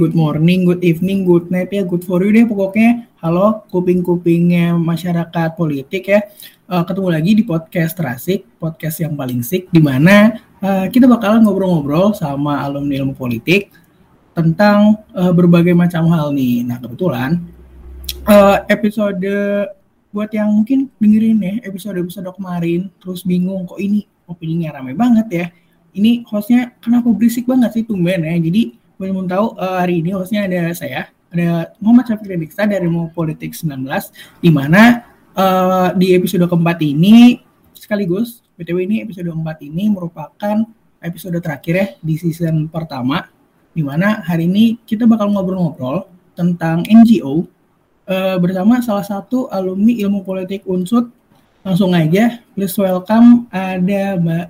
[0.00, 3.04] good morning, good evening, good night ya, good for you deh pokoknya.
[3.20, 6.24] Halo kuping-kupingnya masyarakat politik ya.
[6.64, 11.44] Uh, ketemu lagi di podcast Terasik, podcast yang paling sik, di mana uh, kita bakalan
[11.44, 13.76] ngobrol-ngobrol sama alumni ilmu politik
[14.32, 16.64] tentang uh, berbagai macam hal nih.
[16.64, 17.44] Nah kebetulan
[18.24, 19.20] uh, episode
[20.16, 25.46] buat yang mungkin dengerin ya episode-episode kemarin terus bingung kok ini opininya rame banget ya.
[25.92, 28.32] Ini hostnya kenapa berisik banget sih tumben ya.
[28.40, 33.08] Jadi belum tahu uh, hari ini hostnya ada saya, ada Muhammad Syafiq Rediksa dari Mau
[33.08, 33.88] Politik 19,
[34.44, 37.40] di mana uh, di episode keempat ini
[37.72, 40.68] sekaligus BTW ini episode keempat ini merupakan
[41.00, 43.24] episode terakhir ya di season pertama,
[43.72, 46.04] di mana hari ini kita bakal ngobrol-ngobrol
[46.36, 47.48] tentang NGO
[48.04, 51.08] uh, bersama salah satu alumni ilmu politik unsut.
[51.64, 54.46] Langsung aja please welcome ada Mbak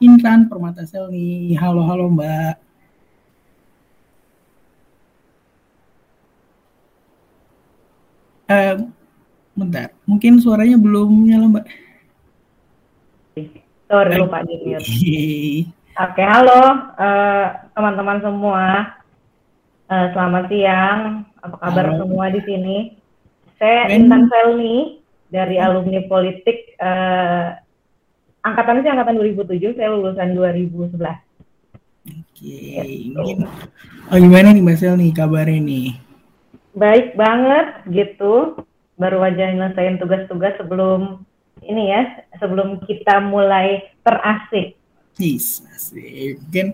[0.00, 1.52] Intan Permatasel nih.
[1.60, 2.69] Halo halo Mbak
[8.50, 8.90] Uh,
[9.54, 11.66] bentar, mungkin suaranya belum nyala mbak.
[13.86, 14.82] Sorry lupa di mute.
[16.10, 17.46] Oke, halo uh,
[17.78, 18.66] teman-teman uh, semua.
[19.86, 21.00] Uh, selamat siang.
[21.46, 21.98] Apa kabar halo.
[22.02, 22.78] semua di sini?
[23.62, 24.10] Saya ben.
[24.10, 24.98] Intan Selni
[25.30, 27.54] dari alumni politik uh,
[28.42, 30.90] angkatan sih angkatan 2007, saya lulusan 2011.
[30.90, 31.14] Oke,
[32.34, 33.14] okay.
[33.14, 33.46] gitu.
[34.10, 36.09] oh, gimana nih Mbak Sel nih kabarnya nih?
[36.76, 38.60] Baik banget gitu.
[39.00, 41.24] Baru aja nyelesain tugas-tugas sebelum
[41.64, 44.76] ini ya, sebelum kita mulai terasik.
[45.16, 46.40] Yes, asik.
[46.48, 46.66] Mungkin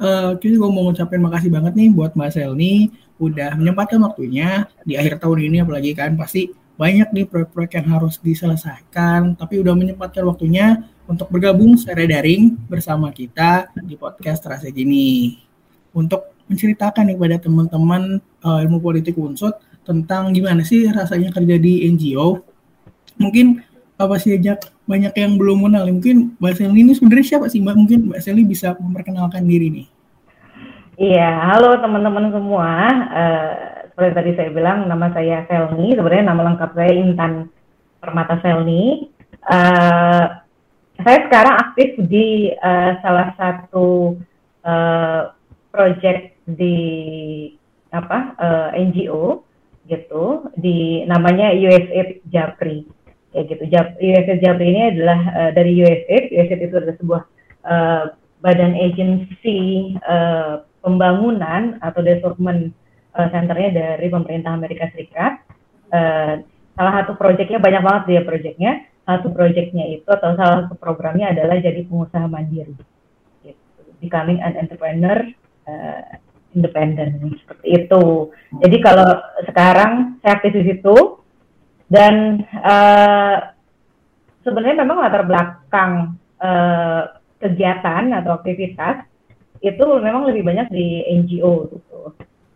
[0.00, 4.98] uh, kita juga mau ngucapin makasih banget nih buat Mbak Selni udah menyempatkan waktunya di
[4.98, 10.26] akhir tahun ini apalagi kan pasti banyak nih proyek-proyek yang harus diselesaikan tapi udah menyempatkan
[10.26, 15.38] waktunya untuk bergabung secara daring bersama kita di podcast terasa gini
[15.94, 21.88] untuk menceritakan nih pada teman-teman uh, ilmu politik unsut tentang gimana sih rasanya kerja di
[21.88, 22.44] NGO.
[23.18, 23.64] Mungkin
[23.96, 25.88] apa sih banyak banyak yang belum kenal.
[25.88, 27.76] Mungkin Mbak Selly ini sebenarnya siapa sih Mbak?
[27.76, 29.86] Mungkin Mbak Selly bisa memperkenalkan diri nih.
[30.94, 32.70] Iya, halo teman-teman semua.
[33.10, 33.52] Uh,
[33.90, 35.94] seperti tadi saya bilang, nama saya Selni.
[35.98, 37.50] Sebenarnya nama lengkap saya Intan
[37.98, 39.10] Permata Selni.
[39.42, 40.38] Uh,
[41.02, 44.14] saya sekarang aktif di uh, salah satu
[44.62, 45.34] uh,
[45.74, 46.78] project di
[47.94, 49.46] apa uh, eh, NGO
[49.86, 52.88] gitu di namanya USAID Japri.
[53.30, 53.62] Kayak gitu.
[53.70, 57.22] Jap, USAID Japri ini adalah uh, dari USAID USAID itu adalah sebuah
[57.62, 58.04] uh,
[58.42, 62.74] badan agensi uh, pembangunan atau development
[63.16, 65.40] uh, centernya dari pemerintah Amerika Serikat.
[65.94, 66.42] Uh,
[66.74, 68.72] salah satu proyeknya banyak banget dia proyeknya
[69.04, 72.74] satu proyeknya itu atau salah satu programnya adalah jadi pengusaha mandiri.
[73.44, 73.62] Gitu.
[74.00, 75.16] becoming an entrepreneur
[76.54, 78.30] independen seperti itu.
[78.62, 79.10] Jadi kalau
[79.44, 81.18] sekarang saya aktif di situ
[81.90, 83.52] dan uh,
[84.46, 87.02] sebenarnya memang latar belakang uh,
[87.42, 89.04] kegiatan atau aktivitas
[89.60, 92.00] itu memang lebih banyak di NGO gitu.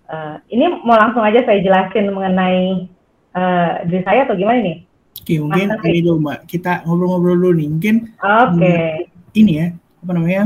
[0.08, 2.88] Uh, ini mau langsung aja saya jelasin mengenai
[3.36, 4.78] uh, diri saya atau gimana nih?
[5.18, 7.68] Oke, mungkin Mas, ini dulu Mbak, kita ngobrol-ngobrol dulu nih.
[7.68, 8.56] Mungkin Oke.
[8.56, 8.88] Okay.
[9.36, 9.66] Ini ya,
[10.00, 10.42] apa namanya?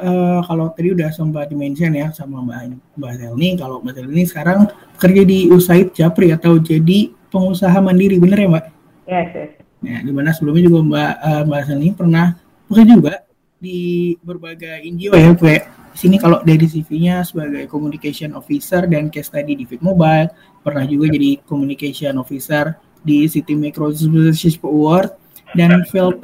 [0.00, 4.58] Uh, kalau tadi udah sempat dimention ya sama Mbak Mbak Selni, kalau Mbak Selni sekarang
[4.98, 8.64] kerja di Usaid Japri atau jadi pengusaha mandiri, bener ya Mbak?
[9.10, 9.50] Yes, yes.
[9.84, 12.26] Nah, di mana sebelumnya juga Mbak uh, Mbak Selni pernah
[12.66, 13.14] bekerja juga
[13.60, 13.80] di
[14.20, 19.64] berbagai NGO ya, kayak sini kalau dari CV-nya sebagai communication officer dan case study di
[19.64, 20.28] Fit Mobile,
[20.60, 25.08] pernah juga jadi communication officer di City Micro Award
[25.54, 26.18] dan field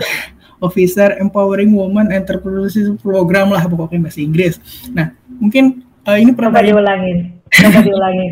[0.61, 4.61] Officer Empowering Women Entrepreneurship Program lah pokoknya bahasa Inggris.
[4.93, 7.41] Nah, mungkin uh, ini pernah diulangin.
[7.49, 8.31] Coba diulangin.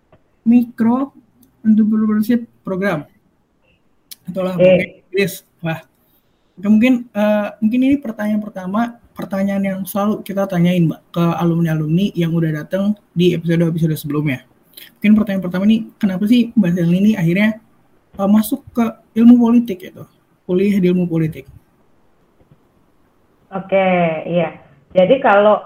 [0.48, 1.12] Micro
[1.66, 3.04] Entrepreneurship Program.
[4.30, 5.04] Itulah eh.
[5.10, 5.42] Inggris.
[5.60, 5.82] Wah.
[6.54, 12.30] Mungkin uh, mungkin ini pertanyaan pertama, pertanyaan yang selalu kita tanyain Mbak ke alumni-alumni yang
[12.30, 14.46] udah datang di episode-episode sebelumnya.
[14.98, 17.58] Mungkin pertanyaan pertama ini, kenapa sih Mbak Selini ini akhirnya
[18.14, 18.84] uh, masuk ke
[19.18, 20.06] ilmu politik itu,
[20.46, 21.50] kuliah di ilmu politik?
[23.54, 23.86] Oke,
[24.26, 24.58] iya.
[24.90, 25.62] Jadi kalau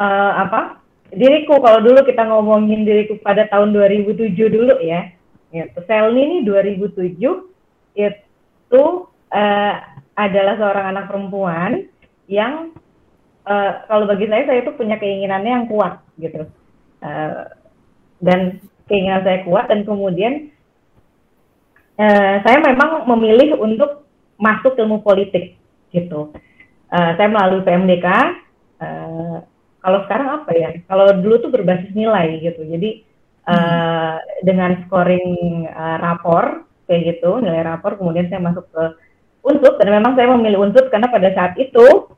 [0.00, 0.80] uh, apa
[1.12, 5.12] diriku kalau dulu kita ngomongin diriku pada tahun 2007 dulu ya,
[5.52, 5.78] gitu.
[5.84, 7.20] Selni ini 2007
[8.00, 8.84] itu
[9.28, 9.74] uh,
[10.16, 11.92] adalah seorang anak perempuan
[12.32, 12.72] yang
[13.44, 16.48] uh, kalau bagi saya saya itu punya keinginannya yang kuat gitu,
[17.04, 17.44] uh,
[18.24, 18.56] dan
[18.88, 20.48] keinginan saya kuat dan kemudian
[22.00, 24.08] uh, saya memang memilih untuk
[24.40, 25.60] masuk ilmu politik
[25.92, 26.32] gitu
[26.92, 28.24] uh, saya melalui PMDK uh,
[28.84, 29.38] eh,
[29.78, 30.70] kalau sekarang apa ya?
[30.90, 32.66] Kalau dulu tuh berbasis nilai gitu.
[32.66, 33.06] Jadi
[33.46, 38.84] uh, dengan scoring uh, rapor kayak gitu, nilai rapor, kemudian saya masuk ke
[39.46, 42.10] unsur dan memang saya memilih unsur karena pada saat itu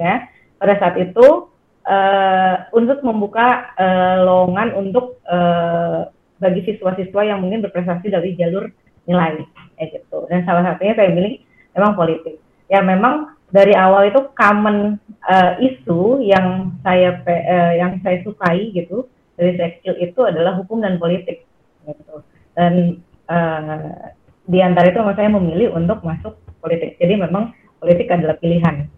[0.00, 0.24] ya
[0.56, 1.50] pada saat itu
[1.84, 6.06] uh, unsur membuka uh, lowongan untuk uh,
[6.38, 8.70] bagi siswa-siswa yang mungkin berprestasi dari jalur
[9.06, 9.42] nilai
[9.78, 10.26] kayak gitu.
[10.30, 11.38] Dan salah satunya saya pilih
[11.74, 12.38] memang politik.
[12.70, 14.96] Ya memang dari awal itu common
[15.28, 19.04] uh, isu yang saya uh, yang saya sukai gitu
[19.36, 21.44] dari saya kecil itu adalah hukum dan politik
[21.84, 22.24] gitu.
[22.56, 24.08] Dan uh,
[24.48, 26.96] di antara itu saya memilih untuk masuk politik.
[26.96, 28.88] Jadi memang politik adalah pilihan.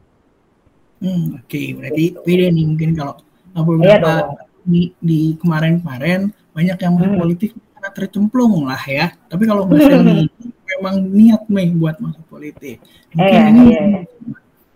[1.03, 1.51] Hmm, oke.
[1.51, 1.75] Okay.
[1.75, 2.23] berarti gitu.
[2.23, 3.15] beda nih mungkin kalau
[3.55, 7.21] beberapa iya di, di kemarin-kemarin banyak yang masuk hmm.
[7.21, 9.13] politik karena tercemplung lah ya.
[9.29, 10.25] Tapi kalau misalnya
[10.73, 12.81] memang niat nih buat masuk politik.
[13.13, 14.03] Mungkin eh, ini iya, iya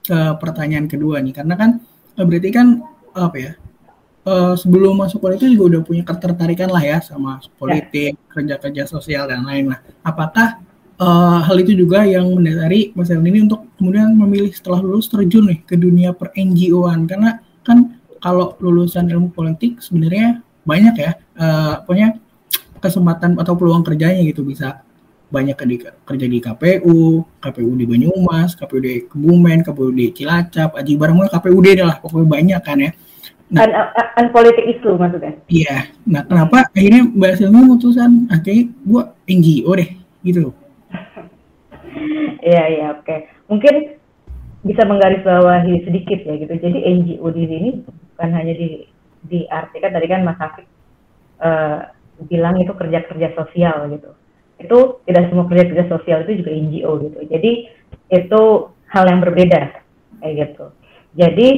[0.08, 1.70] ke pertanyaan kedua nih karena kan
[2.16, 2.80] eh, berarti kan
[3.12, 3.52] apa ya
[4.24, 8.30] uh, sebelum masuk politik juga udah punya ketertarikan lah ya sama politik ya.
[8.32, 10.64] kerja-kerja sosial dan lain lah apakah
[10.96, 15.60] uh, hal itu juga yang mendasari Mas ini untuk kemudian memilih setelah lulus terjun nih
[15.68, 22.16] ke dunia per NGO-an karena kan kalau lulusan ilmu politik sebenarnya banyak ya uh, punya
[22.78, 24.82] kesempatan atau peluang kerjanya gitu bisa
[25.28, 30.96] banyak di, kerja di KPU, KPU di Banyumas, KPU di Kebumen, KPU di Cilacap, Aji
[30.96, 32.90] Barang KPU di adalah pokoknya banyak kan ya.
[33.48, 33.72] Nah, an,
[34.16, 35.32] an politik itu maksudnya?
[35.48, 35.88] Iya.
[36.04, 39.90] Nah, kenapa akhirnya Mbak Silmi memutuskan akhirnya ah, gua NGO deh
[40.24, 40.40] gitu.
[42.38, 43.04] Iya, iya, oke.
[43.04, 43.18] Okay.
[43.50, 43.74] Mungkin
[44.64, 46.54] bisa menggarisbawahi sedikit ya gitu.
[46.56, 48.86] Jadi NGO di sini bukan hanya di
[49.26, 50.64] diartikan tadi kan Mas Hafid
[51.42, 51.90] uh,
[52.30, 54.14] bilang itu kerja-kerja sosial gitu
[54.58, 57.18] itu tidak semua kerja-kerja sosial itu juga NGO gitu.
[57.30, 57.52] Jadi
[58.10, 58.42] itu
[58.90, 59.60] hal yang berbeda
[60.18, 60.66] kayak gitu.
[61.14, 61.48] Jadi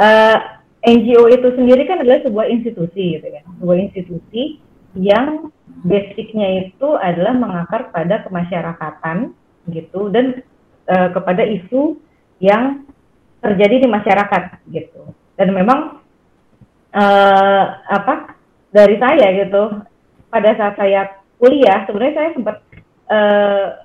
[0.00, 0.36] uh,
[0.84, 4.60] eh, NGO itu sendiri kan adalah sebuah institusi gitu ya, sebuah institusi
[4.94, 5.50] yang
[5.84, 9.34] basicnya itu adalah mengakar pada kemasyarakatan
[9.72, 10.44] gitu dan
[10.88, 11.98] uh, kepada isu
[12.40, 12.84] yang
[13.44, 14.42] terjadi di masyarakat
[14.72, 15.12] gitu.
[15.36, 16.00] Dan memang
[16.94, 18.38] uh, apa
[18.70, 19.82] dari saya gitu
[20.30, 22.56] pada saat saya kuliah sebenarnya saya sempat
[23.12, 23.84] uh,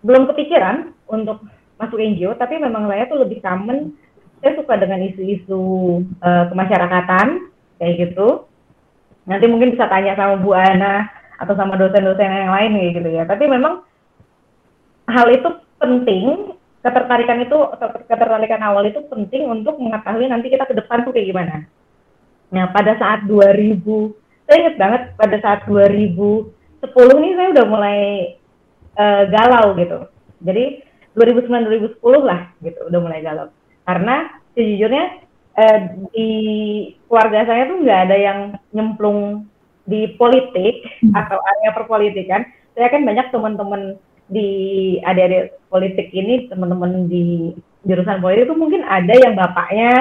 [0.00, 1.44] belum kepikiran untuk
[1.76, 3.92] masuk NGO tapi memang saya tuh lebih common
[4.40, 5.60] saya suka dengan isu-isu
[6.24, 8.48] uh, kemasyarakatan kayak gitu.
[9.28, 13.28] Nanti mungkin bisa tanya sama Bu Ana atau sama dosen-dosen yang lain kayak gitu ya.
[13.28, 13.84] Tapi memang
[15.12, 17.58] hal itu penting ketertarikan itu
[18.08, 21.56] ketertarikan awal itu penting untuk mengetahui nanti kita ke depan tuh kayak gimana.
[22.48, 23.84] Nah pada saat 2000
[24.48, 26.16] saya ingat banget pada saat 2000
[26.80, 28.00] 10 nih saya udah mulai
[28.96, 29.98] uh, galau gitu.
[30.40, 30.64] Jadi
[31.14, 33.46] 2009 2010 lah gitu udah mulai galau.
[33.84, 35.04] Karena sejujurnya
[35.56, 35.78] uh,
[36.12, 36.30] di
[37.06, 38.38] keluarga saya tuh nggak ada yang
[38.72, 39.44] nyemplung
[39.84, 41.12] di politik hmm.
[41.12, 42.42] atau area perpolitikan.
[42.72, 43.98] Saya kan banyak teman-teman
[44.30, 44.48] di
[45.02, 47.50] adik-adik politik ini, teman-teman di
[47.82, 49.92] jurusan politik itu mungkin ada yang bapaknya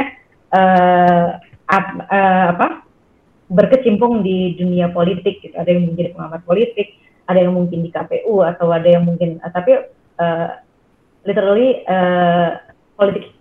[0.53, 1.25] uh,
[1.65, 2.67] ap, uh, apa
[3.49, 5.57] berkecimpung di dunia politik gitu.
[5.57, 9.49] Ada yang menjadi pengamat politik, ada yang mungkin di KPU atau ada yang mungkin uh,
[9.49, 9.73] tapi
[10.21, 10.47] uh,
[11.25, 12.61] literally uh,
[12.93, 13.33] politik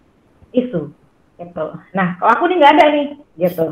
[0.56, 0.92] isu
[1.38, 1.64] gitu.
[1.94, 3.06] Nah, kalau aku nih nggak ada nih
[3.38, 3.66] gitu.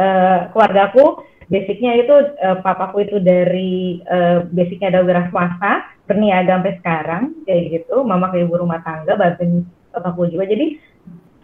[0.00, 6.56] Uh, keluarga aku basicnya itu uh, papaku itu dari uh, basicnya ada wira swasta, berniaga
[6.56, 8.06] sampai sekarang kayak gitu.
[8.06, 10.46] Mama ke ibu rumah tangga, bantuin papaku juga.
[10.46, 10.78] Jadi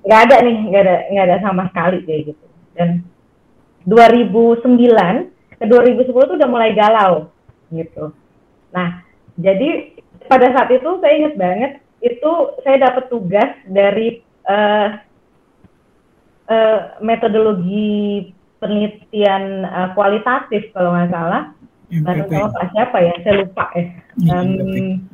[0.07, 2.47] nggak ada nih, nggak ada nggak ada sama sekali kayak gitu.
[2.79, 2.89] Dan
[3.87, 4.67] 2009
[5.57, 7.31] ke 2010 itu udah mulai galau
[7.71, 8.13] gitu.
[8.75, 9.03] Nah,
[9.39, 9.95] jadi
[10.27, 12.33] pada saat itu saya ingat banget itu
[12.67, 15.01] saya dapat tugas dari uh,
[16.51, 21.43] uh, metodologi penelitian uh, kualitatif kalau nggak salah.
[21.87, 23.15] Bareng sama Pak siapa ya?
[23.23, 23.87] Saya lupa ya.
[24.27, 25.07] Um,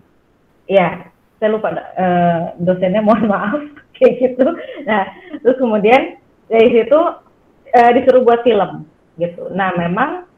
[0.65, 0.89] ya,
[1.37, 3.61] saya lupa uh, dosennya mohon maaf
[4.01, 4.47] kayak gitu.
[4.89, 5.05] Nah,
[5.45, 6.17] terus kemudian
[6.49, 7.01] dari situ
[7.73, 8.85] uh, disuruh buat film
[9.17, 9.49] gitu.
[9.53, 10.29] Nah memang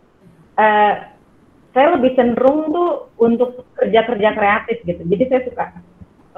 [0.59, 0.95] uh,
[1.75, 5.03] saya lebih cenderung tuh untuk kerja-kerja kreatif gitu.
[5.03, 5.65] Jadi saya suka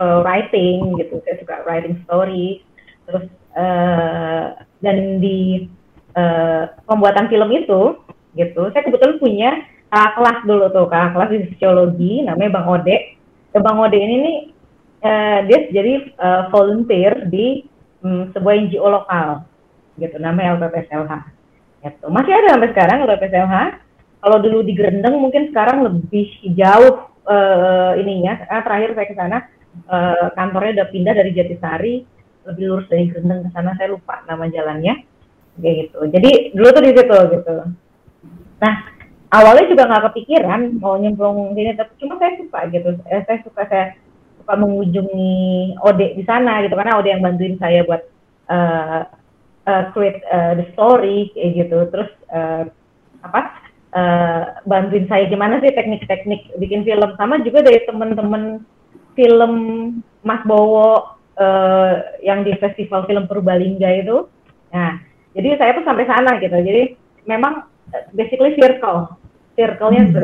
[0.01, 2.65] uh, writing gitu, saya suka writing story.
[3.05, 5.69] Terus uh, dan di
[6.17, 8.01] uh, pembuatan film itu
[8.37, 9.51] gitu, saya kebetulan punya
[9.93, 12.97] uh, kelas dulu tuh, kakak kelas di psikologi, namanya Bang Ode.
[13.57, 14.39] Bang Ode ini nih
[15.05, 17.65] uh, dia jadi uh, volunteer di
[18.05, 19.45] um, sebuah NGO lokal
[19.97, 21.13] gitu namanya LPPSLH
[21.85, 22.07] gitu.
[22.13, 23.87] masih ada sampai sekarang LPPSLH
[24.27, 26.27] kalau dulu di Grendeng mungkin sekarang lebih
[26.59, 28.43] jauh uh, ininya.
[28.43, 29.39] Karena terakhir saya ke sana
[29.87, 31.95] uh, kantornya udah pindah dari Jatisari
[32.43, 35.07] lebih lurus dari Grendeng ke sana saya lupa nama jalannya.
[35.63, 36.01] Gitu.
[36.11, 37.55] Jadi dulu tuh di situ gitu.
[38.59, 38.75] Nah
[39.31, 42.89] awalnya juga nggak kepikiran mau nyemplung sini tapi cuma saya suka gitu.
[43.07, 43.87] Eh, saya suka saya
[44.43, 45.37] suka mengunjungi
[45.87, 46.75] Ode di sana gitu.
[46.75, 48.03] Karena Ode yang bantuin saya buat
[48.51, 49.07] uh,
[49.67, 51.79] uh, create uh, the story kayak gitu.
[51.93, 52.65] Terus uh,
[53.27, 53.41] apa
[53.93, 57.13] uh, bantuin saya gimana sih teknik-teknik bikin film.
[57.19, 58.63] Sama juga dari teman-teman
[59.19, 59.53] film
[60.23, 61.93] Mas Bowo uh,
[62.23, 64.27] yang di festival film Purbalingga itu.
[64.73, 65.03] Nah
[65.37, 66.57] jadi saya tuh sampai sana gitu.
[66.57, 66.97] Jadi
[67.29, 67.67] memang
[68.17, 69.13] basically circle.
[69.57, 70.11] Circle-nya hmm.
[70.13, 70.21] itu.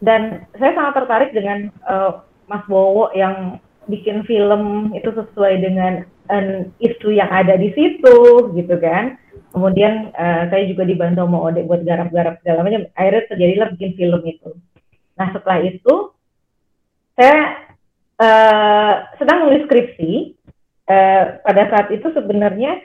[0.00, 6.70] Dan saya sangat tertarik dengan uh, Mas Bowo yang bikin film itu sesuai dengan an
[6.78, 8.16] isu yang ada di situ
[8.54, 9.18] gitu kan.
[9.50, 12.86] Kemudian uh, saya juga dibantu sama Ode buat garap-garap segala macam.
[12.94, 14.50] Akhirnya terjadilah bikin film itu.
[15.18, 15.94] Nah setelah itu
[17.18, 17.66] saya
[18.22, 20.38] uh, sedang menulis skripsi.
[20.90, 22.82] Uh, pada saat itu sebenarnya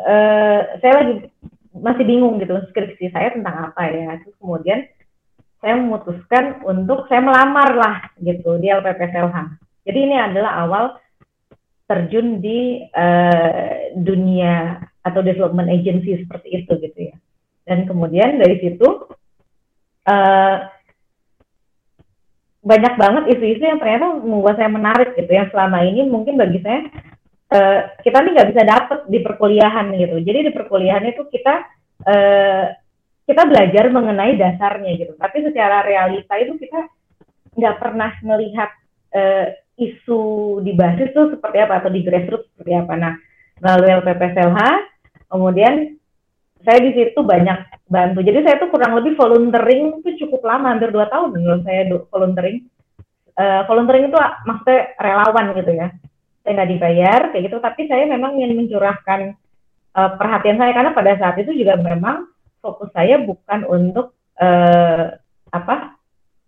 [0.00, 1.28] uh, saya lagi
[1.74, 4.86] masih bingung gitu skripsi saya tentang apa ya terus kemudian
[5.58, 10.84] saya memutuskan untuk saya melamar lah gitu di LPP Selham jadi ini adalah awal
[11.94, 17.16] terjun di uh, dunia atau development agency seperti itu gitu ya
[17.64, 18.88] dan kemudian dari situ
[20.10, 20.56] uh,
[22.64, 26.88] banyak banget isu-isu yang ternyata membuat saya menarik gitu yang selama ini mungkin bagi saya
[27.52, 30.16] uh, kita nih nggak bisa dapet di perkuliahan gitu.
[30.24, 31.54] Jadi di perkuliahan itu kita
[32.08, 32.64] uh,
[33.24, 35.12] kita belajar mengenai dasarnya gitu.
[35.20, 36.88] Tapi secara realita itu kita
[37.54, 38.70] nggak pernah melihat
[39.74, 40.20] isu
[40.62, 42.94] di basis itu seperti apa atau di grassroots seperti apa.
[42.94, 43.12] Nah
[43.58, 44.60] melalui LPPSLH
[45.30, 45.74] kemudian
[46.64, 48.24] saya di situ banyak bantu.
[48.24, 52.64] Jadi saya tuh kurang lebih volunteering itu cukup lama, hampir dua tahun belum saya volunteering.
[53.34, 55.90] Uh, volunteering itu maksudnya relawan gitu ya
[56.44, 59.32] saya nggak dibayar kayak gitu tapi saya memang ingin mencurahkan
[59.96, 62.28] uh, perhatian saya karena pada saat itu juga memang
[62.60, 65.16] fokus saya bukan untuk uh,
[65.48, 65.96] apa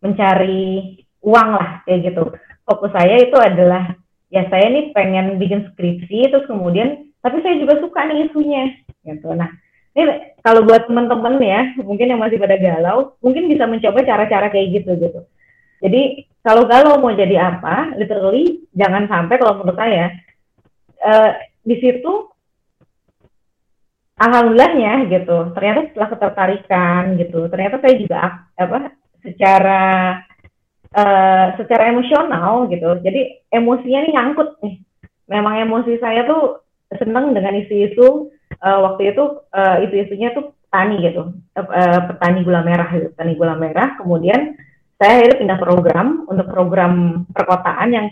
[0.04, 2.28] mencari uang lah kayak gitu
[2.66, 3.94] fokus saya itu adalah
[4.28, 8.74] ya saya nih pengen bikin skripsi terus kemudian tapi saya juga suka nih isunya
[9.06, 9.32] gitu.
[9.32, 9.48] Nah
[9.96, 14.82] ini kalau buat teman-teman ya mungkin yang masih pada galau mungkin bisa mencoba cara-cara kayak
[14.82, 15.20] gitu gitu.
[15.80, 20.14] Jadi kalau galau mau jadi apa, literally jangan sampai kalau menurut saya
[21.02, 21.30] uh,
[21.66, 22.12] di situ
[24.16, 25.52] alhamdulillahnya gitu.
[25.52, 28.18] Ternyata setelah ketertarikan gitu, ternyata saya juga
[28.56, 28.78] apa
[29.20, 29.82] secara
[30.96, 32.96] uh, secara emosional gitu.
[33.04, 34.80] Jadi emosinya nih nyangkut nih.
[35.28, 36.64] Memang emosi saya tuh
[36.96, 41.22] seneng dengan isu-isu uh, waktu itu uh, isu-isunya tuh petani gitu,
[41.58, 43.98] uh, petani gula merah gitu, petani gula merah.
[44.00, 44.56] Kemudian
[44.96, 48.06] saya akhirnya pindah program untuk program perkotaan yang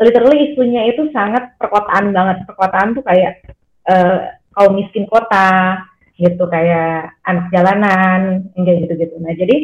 [0.00, 3.44] literally isunya itu sangat perkotaan banget perkotaan tuh kayak
[3.90, 5.84] uh, kaum miskin kota
[6.18, 9.56] gitu kayak anak jalanan kayak gitu gitu nah jadi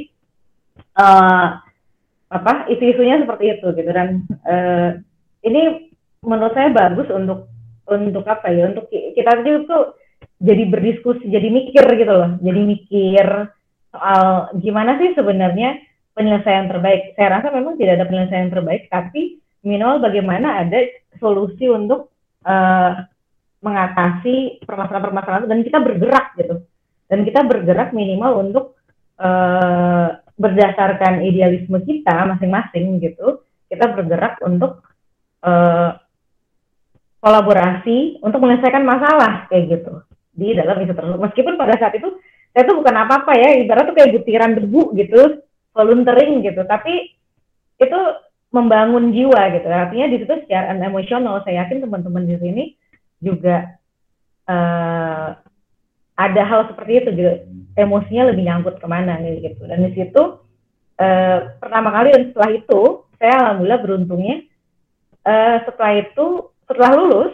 [0.98, 1.46] uh,
[2.32, 4.96] apa isu-isunya seperti itu gitu dan uh,
[5.44, 5.92] ini
[6.24, 7.52] menurut saya bagus untuk
[7.84, 9.78] untuk apa ya untuk kita itu
[10.40, 13.26] jadi berdiskusi jadi mikir gitu loh jadi mikir
[13.92, 15.78] soal gimana sih sebenarnya
[16.14, 17.12] penyelesaian terbaik.
[17.18, 20.78] Saya rasa memang tidak ada penyelesaian terbaik, tapi minimal bagaimana ada
[21.18, 22.14] solusi untuk
[22.46, 22.92] uh,
[23.60, 26.56] mengatasi permasalahan-permasalahan dan kita bergerak gitu.
[27.10, 28.64] Dan kita bergerak minimal untuk
[29.20, 33.42] uh, berdasarkan idealisme kita masing-masing gitu.
[33.70, 34.84] Kita bergerak untuk
[35.42, 35.98] uh,
[37.22, 41.20] kolaborasi untuk menyelesaikan masalah kayak gitu di dalam isu tersebut.
[41.22, 42.20] Meskipun pada saat itu
[42.54, 45.42] saya tuh bukan apa-apa ya, ibarat tuh kayak butiran debu gitu
[45.74, 47.18] volunteering gitu tapi
[47.82, 48.00] itu
[48.54, 52.64] membangun jiwa gitu artinya di situ secara emosional saya yakin teman-teman di sini
[53.18, 53.74] juga
[54.46, 55.34] uh,
[56.14, 57.32] ada hal seperti itu juga
[57.74, 59.66] emosinya lebih nyangkut ke mana gitu.
[59.66, 60.22] Dan di situ
[60.98, 62.80] uh, pertama kali dan setelah itu
[63.18, 64.36] saya alhamdulillah beruntungnya
[65.26, 66.26] uh, setelah itu
[66.70, 67.32] setelah lulus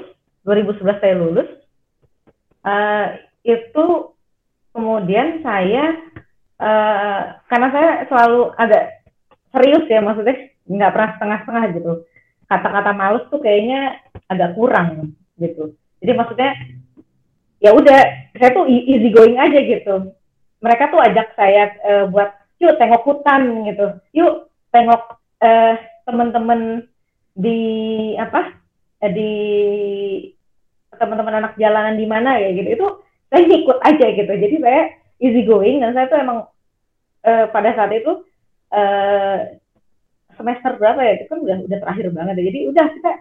[0.49, 1.49] 2011 saya lulus
[2.65, 3.07] uh,
[3.45, 3.85] itu
[4.73, 5.85] kemudian saya
[6.57, 7.21] uh,
[7.53, 8.85] karena saya selalu agak
[9.53, 10.37] serius ya maksudnya
[10.71, 11.93] nggak pernah setengah-setengah gitu.
[12.51, 15.75] Kata-kata males tuh kayaknya agak kurang gitu.
[16.03, 16.51] Jadi maksudnya
[17.61, 17.99] ya udah
[18.35, 20.17] saya tuh easy going aja gitu.
[20.61, 23.87] Mereka tuh ajak saya uh, buat yuk tengok hutan gitu.
[24.17, 25.75] Yuk tengok uh,
[26.09, 26.89] teman-teman
[27.37, 27.61] di
[28.17, 28.57] apa
[29.13, 29.33] di
[30.97, 32.69] teman-teman anak jalanan di mana ya gitu.
[32.69, 32.87] Itu
[33.29, 34.33] saya ikut aja gitu.
[34.33, 34.83] Jadi saya
[35.21, 36.39] easy going dan saya tuh emang
[37.29, 38.25] uh, pada saat itu
[38.73, 39.37] uh,
[40.37, 41.13] semester berapa ya?
[41.21, 42.45] Itu kan udah udah terakhir banget ya.
[42.53, 43.13] jadi udah kita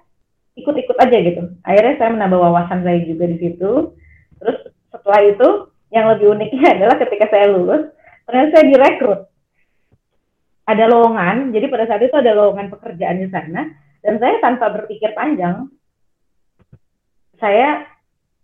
[0.60, 1.42] ikut-ikut aja gitu.
[1.64, 3.96] Akhirnya saya menambah wawasan saya juga di situ
[4.40, 4.58] Terus
[4.90, 5.48] setelah itu
[5.94, 7.94] yang lebih uniknya adalah ketika saya lulus,
[8.26, 9.20] ternyata saya direkrut.
[10.70, 13.66] Ada lowongan, jadi pada saat itu ada lowongan pekerjaan di sana,
[14.06, 15.66] dan saya tanpa berpikir panjang,
[17.42, 17.90] saya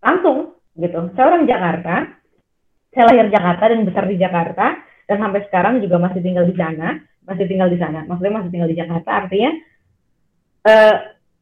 [0.02, 1.14] langsung gitu.
[1.14, 1.96] Saya orang Jakarta,
[2.98, 4.66] saya lahir Jakarta dan besar di Jakarta,
[5.06, 6.98] dan sampai sekarang juga masih tinggal di sana,
[7.30, 8.10] masih tinggal di sana.
[8.10, 9.52] Maksudnya masih tinggal di Jakarta, artinya
[10.66, 10.96] uh,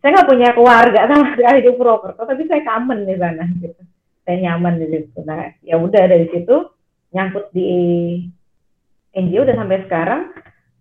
[0.04, 3.93] saya nggak punya keluarga sama sekali di Purwokerto, tapi saya kamen di sana gitu
[4.24, 5.20] saya nyaman di situ.
[5.24, 6.72] Nah ya udah dari situ
[7.14, 7.72] nyangkut di
[9.14, 10.22] NGO dan sampai sekarang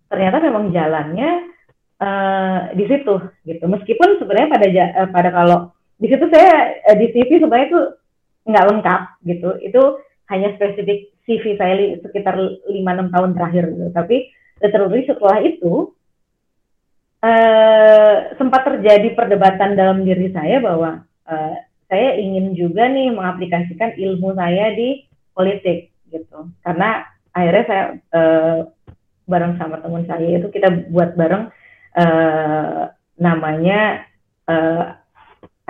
[0.09, 1.29] ternyata memang jalannya
[2.01, 3.65] uh, di situ gitu.
[3.69, 5.59] Meskipun sebenarnya pada uh, pada kalau
[6.01, 7.81] di situ saya uh, di CV sebenarnya itu
[8.49, 9.49] nggak lengkap gitu.
[9.61, 9.81] Itu
[10.31, 13.89] hanya spesifik CV saya sekitar 5-6 tahun terakhir gitu.
[13.95, 14.27] tapi
[14.59, 15.95] literally setelah itu
[17.23, 21.55] uh, sempat terjadi perdebatan dalam diri saya bahwa uh,
[21.93, 25.05] saya ingin juga nih mengaplikasikan ilmu saya di
[25.37, 26.49] politik gitu.
[26.65, 27.83] Karena akhirnya saya
[28.17, 28.59] uh,
[29.29, 31.53] bareng sama teman saya itu kita buat bareng
[31.93, 32.89] uh,
[33.21, 34.09] namanya
[34.49, 34.97] uh,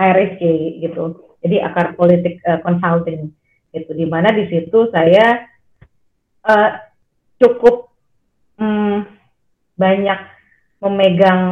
[0.00, 0.40] ARSC
[0.80, 1.28] gitu.
[1.44, 3.36] Jadi akar politik uh, consulting
[3.76, 3.92] gitu.
[3.92, 5.44] Di mana di situ saya
[6.48, 6.70] uh,
[7.36, 7.92] cukup
[8.56, 9.04] um,
[9.76, 10.20] banyak
[10.80, 11.44] memegang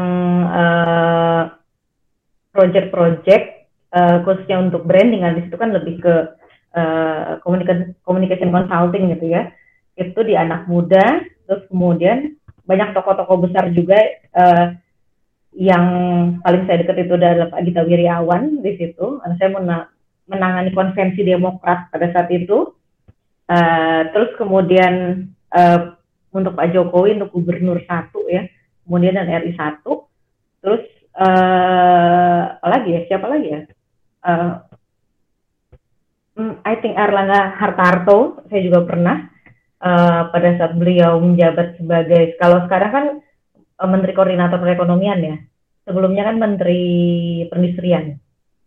[2.53, 3.62] project-project
[3.93, 6.15] uh, khususnya untuk branding di situ kan lebih ke
[6.77, 7.39] uh,
[8.05, 9.53] communication consulting gitu ya.
[9.97, 13.99] Itu di anak muda terus kemudian banyak tokoh-tokoh besar juga
[14.33, 14.67] uh,
[15.53, 15.85] yang
[16.41, 19.21] paling saya dekat itu adalah Pak Gita Wiryawan di situ.
[19.37, 19.53] Saya
[20.25, 22.73] menangani konvensi Demokrat pada saat itu.
[23.53, 25.93] Uh, terus kemudian uh,
[26.33, 28.49] untuk Pak Jokowi untuk Gubernur satu ya
[28.89, 30.09] kemudian dan RI satu.
[30.65, 30.89] Terus
[31.21, 33.61] uh, apa lagi ya siapa lagi ya
[34.27, 34.63] uh,
[36.65, 39.29] I think Erlangga Hartarto saya juga pernah
[39.85, 43.07] uh, pada saat beliau menjabat sebagai kalau sekarang kan
[43.79, 45.37] uh, Menteri Koordinator Perekonomian ya.
[45.83, 46.83] Sebelumnya kan Menteri
[47.51, 48.15] Perindustrian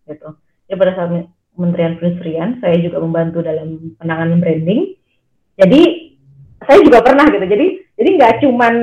[0.05, 0.35] gitu.
[0.67, 1.09] Jadi pada saat
[1.55, 4.99] Kementerian Perindustrian saya juga membantu dalam penanganan branding.
[5.55, 5.81] Jadi
[6.59, 7.45] saya juga pernah gitu.
[7.47, 8.75] Jadi jadi nggak cuman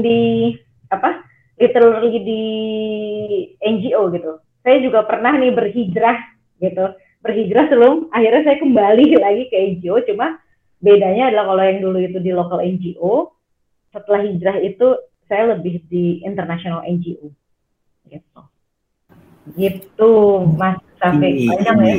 [0.00, 0.56] di
[0.88, 1.20] apa
[1.60, 2.42] literally di
[3.60, 6.18] NGO gitu saya juga pernah nih berhijrah
[6.58, 6.90] gitu.
[7.22, 10.42] Berhijrah sebelum akhirnya saya kembali lagi ke NGO cuma
[10.82, 13.30] bedanya adalah kalau yang dulu itu di lokal NGO
[13.94, 14.98] setelah hijrah itu
[15.30, 17.30] saya lebih di international NGO
[18.10, 18.42] gitu.
[19.54, 20.12] Gitu
[20.58, 21.96] mas sampai panjang ya?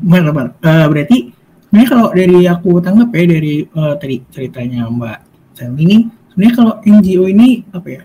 [0.00, 0.52] Benar, benar.
[0.64, 1.18] Uh, berarti
[1.72, 5.18] ini kalau dari aku tanggap ya dari uh, tadi ceritanya Mbak
[5.52, 8.02] Sel ini sebenarnya kalau NGO ini apa ya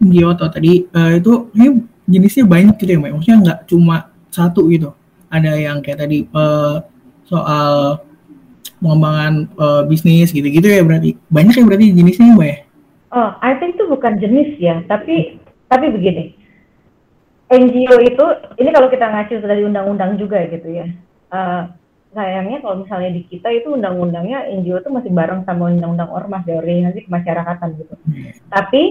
[0.00, 1.66] NGO atau tadi uh, itu ini
[2.08, 3.96] jenisnya banyak gitu ya mbak maksudnya nggak cuma
[4.32, 4.90] satu gitu.
[5.28, 6.80] Ada yang kayak tadi uh,
[7.28, 8.00] soal
[8.80, 11.20] pengembangan uh, bisnis gitu-gitu ya berarti.
[11.28, 12.58] Banyak ya berarti jenisnya mbak ya?
[13.12, 16.34] Oh I think itu bukan jenis ya tapi tapi begini.
[17.48, 18.24] NGO itu
[18.60, 20.88] ini kalau kita ngacu dari undang-undang juga gitu ya.
[21.28, 21.68] Uh,
[22.16, 26.56] sayangnya kalau misalnya di kita itu undang-undangnya NGO itu masih bareng sama undang-undang ormas dari
[26.56, 27.94] organisasi kemasyarakatan gitu.
[28.00, 28.32] Hmm.
[28.48, 28.82] tapi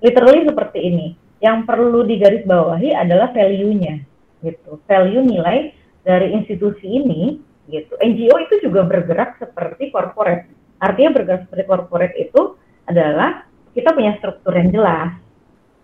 [0.00, 1.06] literally seperti ini
[1.42, 4.06] yang perlu digarisbawahi adalah value-nya
[4.46, 4.78] gitu.
[4.86, 5.74] Value nilai
[6.06, 7.98] dari institusi ini gitu.
[7.98, 10.46] NGO itu juga bergerak seperti corporate.
[10.78, 12.54] Artinya bergerak seperti corporate itu
[12.86, 13.42] adalah
[13.74, 15.10] kita punya struktur yang jelas.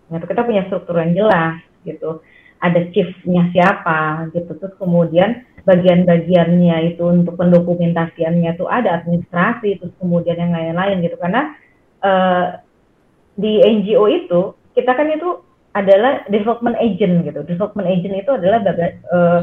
[0.07, 0.25] Gitu.
[0.25, 2.23] Kita punya struktur yang jelas gitu.
[2.59, 4.55] Ada chief-nya siapa gitu.
[4.55, 11.51] Terus kemudian bagian-bagiannya itu untuk pendokumentasiannya itu ada administrasi terus kemudian yang lain-lain gitu karena
[11.99, 12.57] uh,
[13.35, 14.41] di NGO itu
[14.73, 17.45] kita kan itu adalah development agent gitu.
[17.45, 19.41] Development agent itu adalah baga, uh,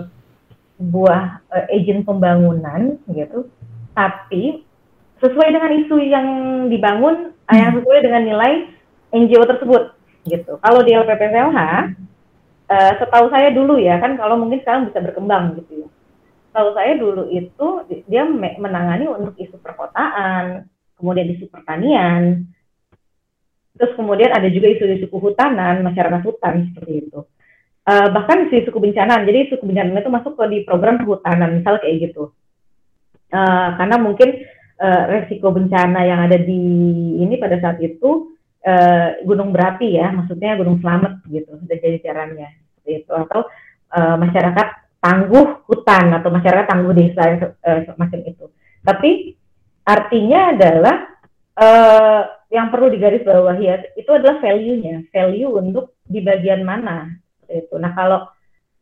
[0.76, 3.46] buah uh, agent pembangunan gitu.
[3.94, 4.66] Tapi
[5.22, 6.28] sesuai dengan isu yang
[6.68, 7.54] dibangun, hmm.
[7.56, 8.52] yang sesuai dengan nilai
[9.14, 10.58] NGO tersebut gitu.
[10.60, 11.58] Kalau di LPPLH,
[12.68, 15.88] uh, setahu saya dulu ya kan, kalau mungkin sekarang bisa berkembang gitu ya.
[16.50, 17.66] Setahu saya dulu itu
[18.10, 18.26] dia
[18.58, 20.66] menangani untuk isu perkotaan,
[20.98, 22.48] kemudian isu pertanian,
[23.76, 27.20] Terus kemudian ada juga isu-isu kehutanan, masyarakat hutan seperti itu.
[27.86, 31.78] Uh, bahkan isu suku bencana, jadi suku bencana itu masuk ke di program kehutanan, misal
[31.78, 32.34] kayak gitu.
[33.30, 34.42] Uh, karena mungkin
[34.80, 36.62] uh, resiko bencana yang ada di
[37.22, 38.34] ini pada saat itu
[38.66, 43.12] uh, gunung berapi ya, maksudnya gunung selamat gitu, sudah jadi caranya seperti itu.
[43.14, 43.46] Atau
[43.94, 47.22] uh, masyarakat tangguh hutan atau masyarakat tangguh desa
[47.62, 48.50] uh, semacam itu.
[48.82, 49.10] Tapi
[49.86, 50.96] artinya adalah
[51.54, 57.10] uh, yang perlu digarisbawahi ya itu adalah value-nya, value untuk di bagian mana
[57.50, 57.74] itu.
[57.74, 58.30] Nah kalau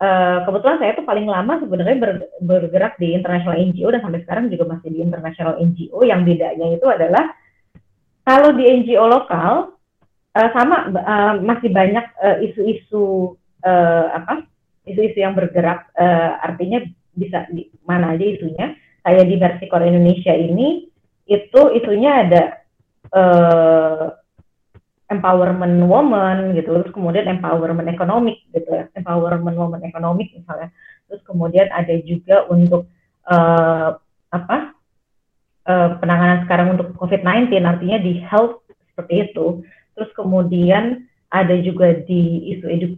[0.00, 2.12] uh, kebetulan saya tuh paling lama sebenarnya ber,
[2.44, 5.98] bergerak di international NGO dan sampai sekarang juga masih di international NGO.
[6.04, 7.24] Yang bedanya itu adalah
[8.24, 9.72] kalau di NGO lokal
[10.36, 12.04] uh, sama uh, masih banyak
[12.44, 14.44] isu-isu uh, apa
[14.84, 16.84] isu-isu yang bergerak uh, artinya
[17.16, 18.76] bisa di mana aja isunya.
[19.04, 20.88] Saya di Versikor Indonesia ini
[21.28, 22.63] itu isunya ada
[23.14, 24.12] uh,
[25.08, 30.74] empowerment woman gitu, terus kemudian empowerment ekonomik gitu ya, empowerment woman ekonomik misalnya.
[31.06, 32.90] Terus kemudian ada juga untuk
[33.30, 33.94] uh,
[34.34, 34.56] apa
[35.70, 39.62] uh, penanganan sekarang untuk COVID-19 artinya di health seperti itu.
[39.94, 42.88] Terus kemudian ada juga di isu edu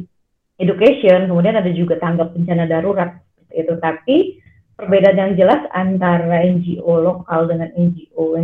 [0.57, 3.74] education, kemudian ada juga tanggap bencana darurat seperti itu.
[3.76, 4.16] Tapi
[4.76, 8.40] perbedaan yang jelas antara NGO lokal dengan NGO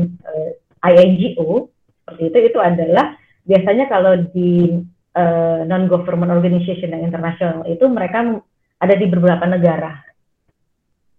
[0.82, 1.70] INGO
[2.02, 3.14] seperti itu itu adalah
[3.46, 4.82] biasanya kalau di
[5.14, 8.42] uh, eh, non government organization yang internasional itu mereka
[8.82, 10.02] ada di beberapa negara.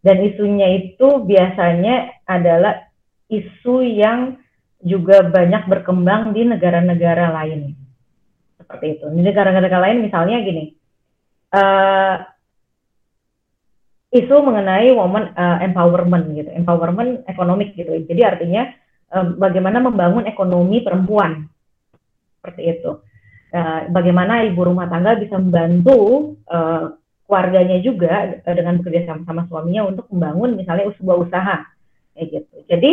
[0.03, 2.91] Dan isunya itu biasanya adalah
[3.31, 4.35] isu yang
[4.83, 7.71] juga banyak berkembang di negara-negara lain.
[8.59, 9.07] Seperti itu.
[9.07, 10.75] Di negara-negara lain misalnya gini
[11.53, 12.15] uh,
[14.13, 17.93] isu mengenai woman uh, empowerment gitu empowerment ekonomik gitu.
[18.05, 18.69] Jadi artinya
[19.37, 21.45] bagaimana membangun ekonomi perempuan
[22.41, 22.91] seperti itu.
[23.53, 26.97] Uh, bagaimana ibu rumah tangga bisa membantu uh,
[27.29, 31.55] keluarganya juga dengan bekerja sama sama suaminya untuk membangun misalnya sebuah usaha
[32.17, 32.55] kayak gitu.
[32.65, 32.91] Jadi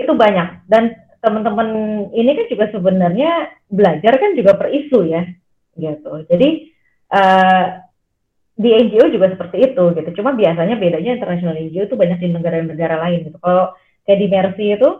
[0.00, 1.68] itu banyak dan teman-teman
[2.16, 3.30] ini kan juga sebenarnya
[3.70, 5.22] belajar kan juga per isu ya
[5.78, 6.26] gitu.
[6.26, 6.48] Jadi
[7.14, 7.66] uh,
[8.60, 10.10] di NGO juga seperti itu gitu.
[10.20, 13.38] Cuma biasanya bedanya internasional NGO itu banyak di negara-negara lain gitu.
[13.40, 13.72] Kalau
[14.04, 14.90] kayak di Mercy itu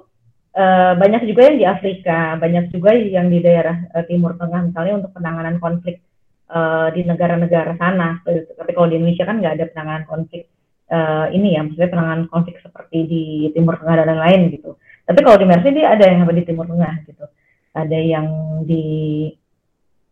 [0.51, 4.99] Uh, banyak juga yang di Afrika, banyak juga yang di daerah uh, Timur Tengah misalnya
[4.99, 6.03] untuk penanganan konflik
[6.51, 8.19] uh, di negara-negara sana.
[8.27, 10.51] Tapi kalau di Indonesia kan nggak ada penanganan konflik
[10.91, 14.75] uh, ini ya, maksudnya penanganan konflik seperti di Timur Tengah dan lain-lain gitu.
[15.07, 17.25] Tapi kalau di Mercy dia ada yang di Timur Tengah gitu,
[17.71, 18.27] ada yang
[18.67, 18.87] di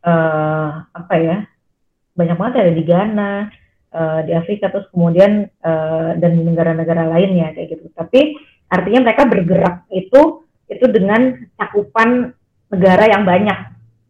[0.07, 1.51] uh, apa ya,
[2.15, 3.33] banyak banget ada di Ghana,
[3.91, 7.91] uh, di Afrika terus kemudian uh, dan negara-negara lainnya kayak gitu.
[7.91, 12.37] Tapi Artinya mereka bergerak itu itu dengan cakupan
[12.69, 13.59] negara yang banyak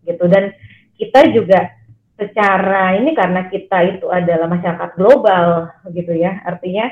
[0.06, 0.24] gitu.
[0.26, 0.50] Dan
[0.98, 1.78] kita juga
[2.18, 6.42] secara ini karena kita itu adalah masyarakat global gitu ya.
[6.42, 6.90] Artinya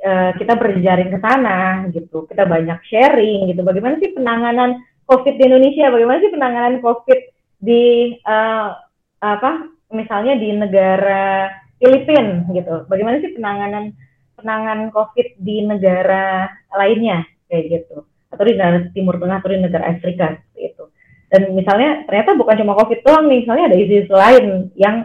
[0.00, 2.24] uh, kita berjaring ke sana gitu.
[2.24, 3.60] Kita banyak sharing gitu.
[3.60, 5.92] Bagaimana sih penanganan COVID di Indonesia?
[5.92, 7.20] Bagaimana sih penanganan COVID
[7.60, 8.72] di uh,
[9.20, 12.88] apa misalnya di negara Filipina gitu.
[12.88, 13.92] Bagaimana sih penanganan
[14.36, 19.84] penanganan COVID di negara lainnya kayak gitu atau di negara Timur Tengah atau di negara
[19.94, 20.84] Afrika seperti itu.
[21.30, 24.44] Dan misalnya ternyata bukan cuma COVID doang nih, misalnya ada isu-isu lain
[24.74, 24.96] yang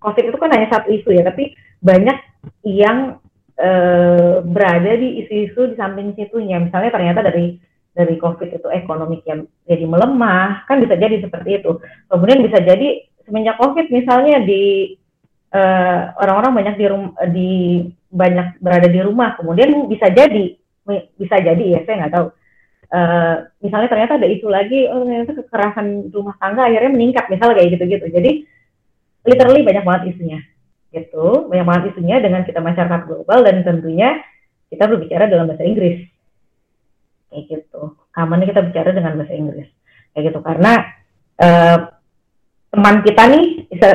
[0.00, 2.16] COVID itu kan hanya satu isu ya, tapi banyak
[2.64, 3.18] yang
[3.56, 3.70] e,
[4.44, 6.60] berada di isu-isu di samping situnya.
[6.60, 7.56] Misalnya ternyata dari
[7.98, 11.82] dari COVID itu ekonomi yang jadi melemah, kan bisa jadi seperti itu.
[12.06, 14.94] Kemudian bisa jadi semenjak COVID misalnya di
[15.50, 17.52] eh, orang-orang uh, banyak di rum di
[18.08, 20.56] banyak berada di rumah kemudian bisa jadi
[21.16, 22.28] bisa jadi ya saya nggak tahu.
[22.88, 27.76] Uh, misalnya ternyata ada isu lagi oh ternyata kekerasan rumah tangga akhirnya meningkat misalnya kayak
[27.76, 28.06] gitu-gitu.
[28.08, 28.30] Jadi
[29.28, 30.40] literally banyak banget isunya
[30.88, 31.52] gitu.
[31.52, 34.24] Banyak banget isunya dengan kita masyarakat global dan tentunya
[34.72, 36.08] kita berbicara dalam bahasa Inggris.
[37.28, 37.82] Kayak gitu.
[38.16, 39.68] Kamarnya kita bicara dengan bahasa Inggris.
[40.16, 40.40] Kayak gitu.
[40.40, 40.72] Karena
[41.44, 41.78] uh,
[42.72, 43.44] teman kita nih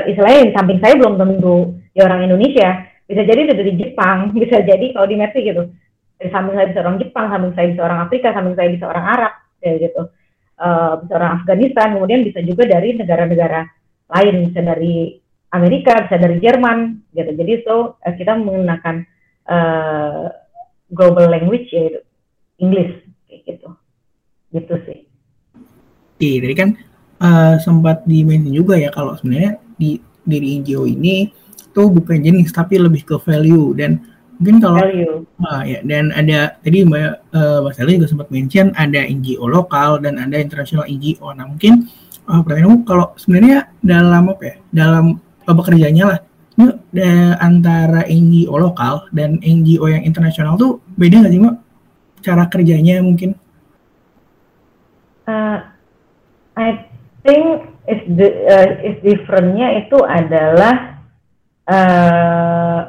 [0.09, 4.85] istilahnya di samping saya belum tentu ya orang Indonesia bisa jadi dari Jepang bisa jadi
[4.95, 5.63] kalau di Mercy gitu.
[6.19, 9.05] Dari samping saya bisa orang Jepang samping saya bisa orang Afrika samping saya bisa orang
[9.05, 10.01] Arab kayak gitu.
[10.53, 13.61] Uh, bisa orang Afghanistan kemudian bisa juga dari negara-negara
[14.13, 15.17] lain bisa dari
[15.51, 17.31] Amerika bisa dari Jerman gitu.
[17.35, 18.95] Jadi so uh, kita menggunakan
[19.49, 20.29] uh,
[20.93, 21.99] global language yaitu
[22.61, 22.93] English
[23.27, 23.69] kayak gitu.
[24.53, 24.99] Gitu sih.
[26.13, 26.69] Oke, tadi kan
[27.19, 31.27] uh, sempat di juga ya kalau sebenarnya di dari NGO ini
[31.73, 33.73] itu bukan jenis tapi lebih ke value.
[33.73, 35.15] Dan mungkin kalau value.
[35.39, 40.01] Uh, ya dan ada tadi mbak uh, mbak Sally juga sempat mention ada NGO lokal
[40.01, 41.87] dan ada internasional NGO nah mungkin
[42.27, 45.05] uh, pertanyaanmu kalau sebenarnya dalam apa ya dalam
[45.47, 46.19] uh, bekerjanya lah
[46.53, 46.69] ini
[47.41, 51.55] antara NGO lokal dan NGO yang internasional tuh beda nggak sih mbak?
[52.21, 53.33] Cara kerjanya mungkin?
[55.25, 55.65] Uh,
[56.53, 56.85] I
[57.25, 60.92] think is the uh, is differentnya itu adalah
[61.69, 62.79] uh,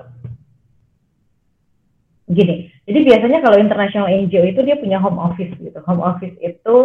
[2.29, 2.73] gini.
[2.85, 5.79] Jadi biasanya kalau international NGO itu dia punya home office gitu.
[5.89, 6.77] Home office itu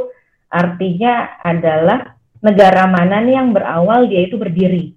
[0.47, 4.95] artinya adalah negara mana nih yang berawal dia itu berdiri.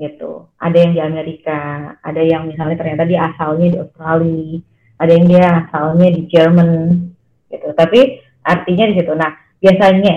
[0.00, 0.48] gitu.
[0.56, 4.56] Ada yang di Amerika, ada yang misalnya ternyata dia asalnya di Australia,
[4.96, 6.68] ada yang dia asalnya di Jerman
[7.52, 7.68] gitu.
[7.76, 8.00] Tapi
[8.40, 9.12] artinya di situ.
[9.12, 10.16] Nah, biasanya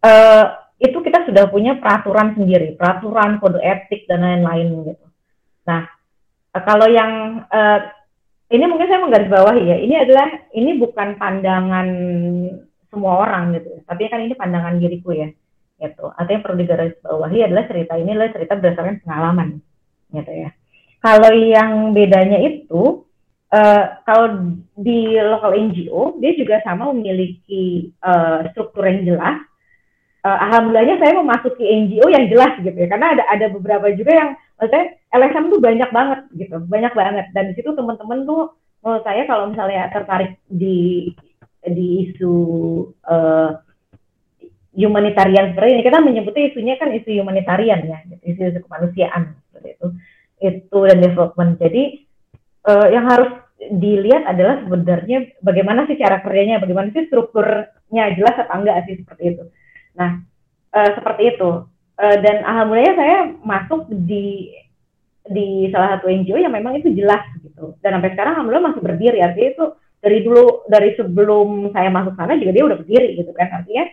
[0.00, 0.44] uh,
[0.80, 5.06] itu kita sudah punya peraturan sendiri, peraturan kode etik dan lain-lain gitu.
[5.68, 5.84] Nah,
[6.56, 7.80] uh, kalau yang uh,
[8.50, 11.88] ini mungkin saya menggarisbawahi ya, ini adalah ini bukan pandangan
[12.88, 15.28] semua orang gitu, tapi kan ini pandangan diriku ya
[15.80, 16.12] gitu.
[16.12, 19.48] Artinya perlu digarisbawahi adalah cerita ini adalah cerita berdasarkan pengalaman
[20.12, 20.50] gitu ya.
[21.00, 23.08] Kalau yang bedanya itu
[23.48, 29.40] uh, kalau di lokal NGO dia juga sama memiliki uh, struktur yang jelas.
[30.20, 32.88] Uh, alhamdulillahnya saya memasuki NGO yang jelas gitu ya.
[32.92, 34.30] Karena ada ada beberapa juga yang
[34.60, 36.56] maksudnya LSM tuh banyak banget gitu.
[36.68, 37.26] Banyak banget.
[37.32, 38.52] Dan di situ teman-teman tuh
[38.84, 41.08] menurut saya kalau misalnya tertarik di
[41.60, 42.32] di isu
[43.04, 43.50] uh,
[44.72, 49.68] humanitarian seperti ini kita menyebutnya isunya kan isu humanitarian ya gitu, isu isu kemanusiaan seperti
[49.76, 49.86] itu.
[50.40, 51.56] Itu dan development.
[51.60, 51.82] Jadi
[52.68, 58.52] uh, yang harus dilihat adalah sebenarnya bagaimana sih cara kerjanya bagaimana sih strukturnya jelas apa
[58.56, 59.44] enggak sih seperti itu
[60.00, 60.24] nah
[60.72, 61.50] uh, seperti itu.
[62.00, 64.48] Uh, dan alhamdulillah saya masuk di
[65.28, 67.76] di salah satu NGO yang memang itu jelas gitu.
[67.84, 69.18] Dan sampai sekarang alhamdulillah masih berdiri.
[69.20, 69.66] Artinya itu
[70.00, 73.48] dari dulu dari sebelum saya masuk sana juga dia udah berdiri gitu kan.
[73.52, 73.84] Artinya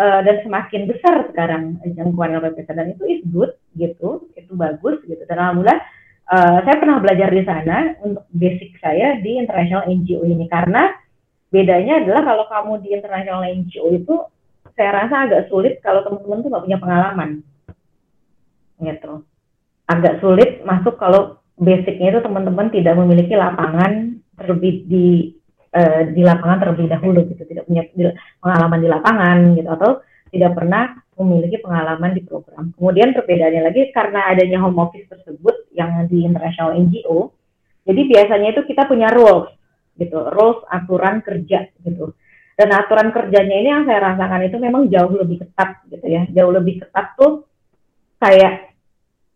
[0.00, 4.24] uh, dan semakin besar sekarang jangkauan LPPK dan itu is good gitu.
[4.32, 5.20] Itu bagus gitu.
[5.28, 5.80] Dan alhamdulillah
[6.32, 10.48] uh, saya pernah belajar di sana untuk basic saya di international NGO ini.
[10.48, 10.96] Karena
[11.52, 14.16] bedanya adalah kalau kamu di international NGO itu
[14.74, 17.30] saya rasa agak sulit kalau teman-teman tuh nggak punya pengalaman
[18.82, 19.12] gitu
[19.86, 25.06] agak sulit masuk kalau basicnya itu teman-teman tidak memiliki lapangan terlebih di
[25.70, 27.86] uh, di lapangan terlebih dahulu gitu tidak punya
[28.42, 29.90] pengalaman di lapangan gitu atau
[30.34, 32.74] tidak pernah memiliki pengalaman di program.
[32.74, 37.30] Kemudian perbedaannya lagi karena adanya home office tersebut yang di international NGO,
[37.86, 39.54] jadi biasanya itu kita punya rules
[39.94, 42.18] gitu, rules aturan kerja gitu.
[42.54, 46.54] Dan aturan kerjanya ini yang saya rasakan itu memang jauh lebih ketat gitu ya, jauh
[46.54, 47.42] lebih ketat tuh
[48.22, 48.74] kayak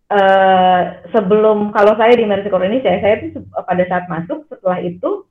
[0.06, 5.26] uh, sebelum kalau saya di ini saya saya tuh pada saat masuk setelah itu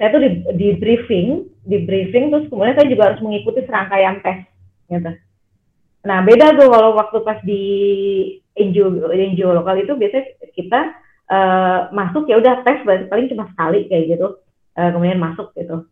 [0.00, 4.48] saya tuh di, di briefing, di briefing terus kemudian saya juga harus mengikuti serangkaian tes
[4.88, 5.12] gitu.
[6.08, 7.62] Nah beda tuh kalau waktu pas di
[8.56, 10.24] NGO NGO lokal itu biasanya
[10.56, 10.80] kita
[11.28, 12.80] uh, masuk ya udah tes
[13.12, 14.40] paling cuma sekali kayak gitu,
[14.80, 15.84] uh, kemudian masuk gitu.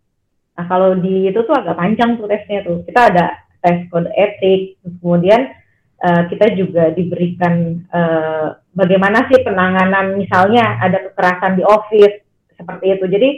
[0.59, 2.83] Nah kalau di itu tuh agak panjang tuh tesnya tuh.
[2.83, 3.27] Kita ada
[3.63, 5.55] tes kode etik, kemudian
[6.03, 12.27] uh, kita juga diberikan uh, bagaimana sih penanganan misalnya ada kekerasan di office
[12.59, 13.07] seperti itu.
[13.07, 13.31] Jadi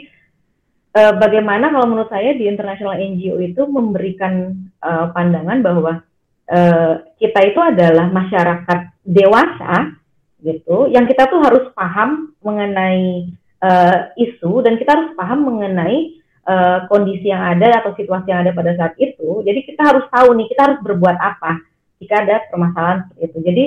[0.97, 6.01] uh, bagaimana kalau menurut saya di international NGO itu memberikan uh, pandangan bahwa
[6.49, 10.01] uh, kita itu adalah masyarakat dewasa
[10.41, 13.29] gitu yang kita tuh harus paham mengenai
[13.61, 18.53] uh, isu dan kita harus paham mengenai uh, kondisi yang ada atau situasi yang ada
[18.55, 23.05] pada saat itu jadi kita harus tahu nih kita harus berbuat apa jika ada permasalahan
[23.05, 23.37] seperti itu.
[23.45, 23.63] Jadi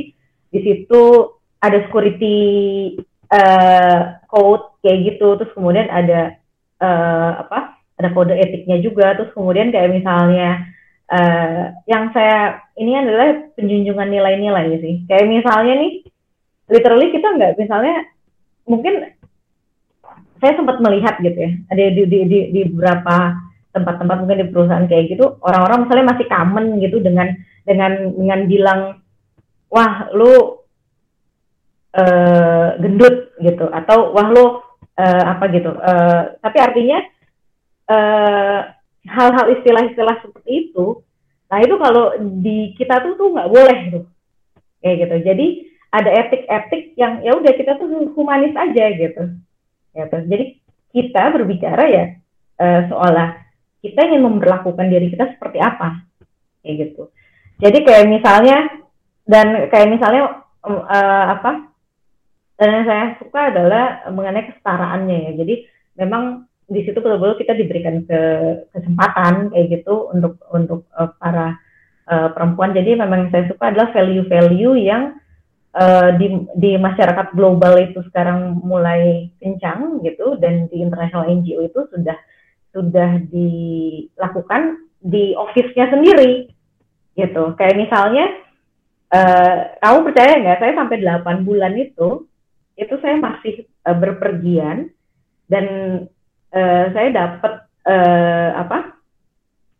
[0.50, 1.02] di situ
[1.62, 2.38] ada security
[3.30, 6.34] uh, code kayak gitu terus kemudian ada
[6.82, 9.14] uh, apa ada kode etiknya juga.
[9.14, 10.66] Terus kemudian kayak misalnya
[11.14, 14.94] uh, yang saya ini adalah penjunjungan nilai-nilai sih.
[15.06, 15.92] Kayak misalnya nih
[16.74, 17.96] literally kita nggak misalnya
[18.66, 19.14] mungkin
[20.44, 23.40] saya sempat melihat gitu ya ada di di di, di beberapa
[23.72, 27.32] tempat-tempat mungkin di perusahaan kayak gitu orang-orang misalnya masih common gitu dengan
[27.64, 28.80] dengan dengan bilang
[29.72, 30.60] wah lu
[31.96, 34.44] uh, gendut gitu atau wah lu
[34.98, 35.70] uh, apa gitu.
[35.74, 36.98] Uh, tapi artinya
[37.84, 38.60] eh,
[39.04, 41.04] hal-hal istilah-istilah seperti itu,
[41.52, 44.04] nah itu kalau di kita tuh tuh nggak boleh tuh,
[44.80, 45.16] kayak gitu.
[45.20, 45.46] Jadi
[45.92, 49.22] ada etik-etik yang ya udah kita tuh humanis aja gitu,
[49.94, 50.16] gitu.
[50.26, 50.44] Jadi
[50.94, 52.04] kita berbicara ya
[52.58, 53.38] uh, seolah
[53.80, 56.02] kita ingin memperlakukan diri kita seperti apa,
[56.64, 57.12] kayak gitu.
[57.62, 58.58] Jadi kayak misalnya
[59.24, 61.72] dan kayak misalnya uh, apa
[62.54, 65.54] dan yang saya suka adalah mengenai kesetaraannya ya jadi
[65.98, 68.20] memang di situ betul-betul kita diberikan ke
[68.72, 71.60] kesempatan kayak gitu untuk untuk uh, para
[72.08, 75.18] uh, perempuan jadi memang yang saya suka adalah value-value yang
[75.74, 81.80] uh, di di masyarakat global itu sekarang mulai kencang gitu dan di international NGO itu
[81.90, 82.16] sudah
[82.74, 86.50] sudah dilakukan di office-nya sendiri
[87.14, 87.54] gitu.
[87.54, 88.26] Kayak misalnya
[89.14, 90.58] uh, kamu percaya nggak?
[90.58, 92.26] Saya sampai 8 bulan itu
[92.74, 94.90] itu saya masih uh, berpergian
[95.46, 95.66] dan
[96.50, 97.52] uh, saya dapat
[97.86, 98.98] uh, apa?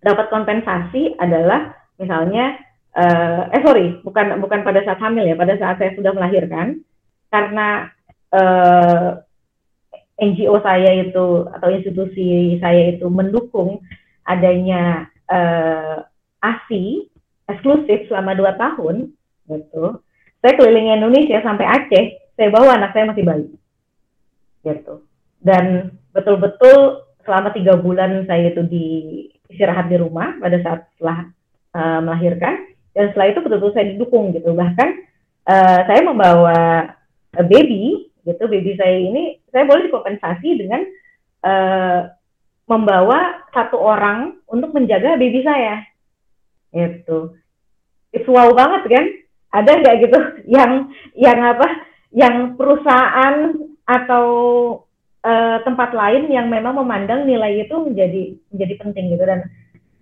[0.05, 2.61] Dapat kompensasi adalah misalnya
[2.95, 6.81] uh, eh sorry bukan bukan pada saat hamil ya pada saat saya sudah melahirkan.
[7.29, 7.91] Karena
[8.31, 9.19] uh,
[10.19, 13.83] eh, NGO saya itu atau institusi saya itu mendukung
[14.23, 16.07] adanya uh,
[16.39, 17.11] ASI
[17.51, 19.11] eksklusif selama dua tahun
[19.51, 19.99] gitu.
[20.39, 22.05] Saya keliling Indonesia sampai Aceh
[22.39, 23.51] saya bawa anak saya masih bayi
[24.65, 25.05] gitu.
[25.43, 28.87] Dan betul-betul selama tiga bulan saya itu di
[29.51, 31.19] istirahat di rumah pada saat setelah
[31.77, 34.55] uh, melahirkan dan setelah itu betul-betul saya didukung gitu.
[34.55, 34.89] Bahkan
[35.51, 36.59] uh, saya membawa
[37.35, 40.81] uh, baby gitu baby saya ini saya boleh dikompensasi dengan
[41.45, 42.09] uh,
[42.65, 45.85] membawa satu orang untuk menjaga baby saya.
[46.71, 47.35] Itu
[48.15, 49.07] itu wow banget kan?
[49.55, 50.19] Ada nggak gitu
[50.57, 51.69] yang yang apa
[52.15, 54.27] yang perusahaan atau
[55.27, 59.25] uh, tempat lain yang memang memandang nilai itu menjadi menjadi penting gitu.
[59.27, 59.41] Dan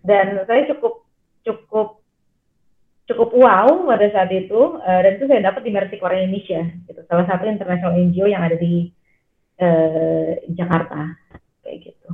[0.05, 1.03] dan saya cukup
[1.43, 2.02] cukup
[3.11, 7.01] cukup wow pada saat itu uh, dan itu saya dapat di Mercy Core Indonesia gitu
[7.11, 8.89] salah satu international NGO yang ada di
[9.59, 11.19] uh, Jakarta
[11.67, 12.09] kayak gitu.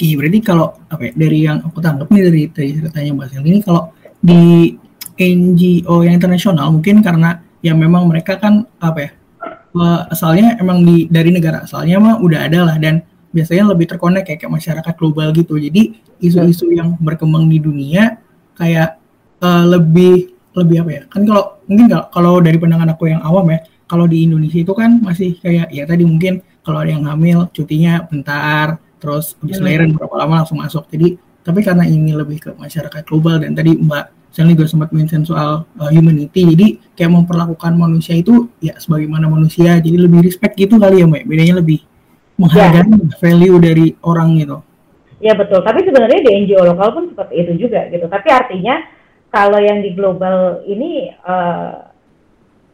[0.00, 3.44] Oke, berarti kalau apa ya, dari yang aku tangkap nih dari dari ceritanya Mbak Sel
[3.44, 3.82] ini kalau
[4.20, 4.72] di
[5.20, 9.10] NGO yang internasional mungkin karena ya memang mereka kan apa ya
[10.08, 14.42] asalnya emang di dari negara asalnya mah udah ada lah dan biasanya lebih terkonek kayak,
[14.42, 18.18] kayak masyarakat global gitu jadi isu-isu yang berkembang di dunia
[18.58, 18.99] kayak
[19.40, 21.02] uh, lebih lebih apa ya?
[21.08, 24.70] Kan kalau mungkin kalau, kalau dari pandangan aku yang awam ya kalau di Indonesia itu
[24.70, 29.66] kan masih kayak ya tadi mungkin kalau ada yang hamil cutinya bentar terus habis hmm.
[29.66, 30.86] lahiran berapa lama langsung masuk.
[30.92, 35.26] Jadi tapi karena ini lebih ke masyarakat global dan tadi Mbak Sally juga sempat mention
[35.26, 40.78] soal uh, humanity jadi kayak memperlakukan manusia itu ya sebagaimana manusia jadi lebih respect gitu
[40.78, 41.26] kali ya Mbak.
[41.26, 41.82] Bedanya lebih
[42.38, 43.16] menghargai ya.
[43.18, 44.58] value dari orang gitu.
[45.20, 45.60] Ya betul.
[45.60, 48.06] Tapi sebenarnya di NGO lokal pun seperti itu juga gitu.
[48.06, 48.80] Tapi artinya
[49.30, 51.86] kalau yang di global ini uh,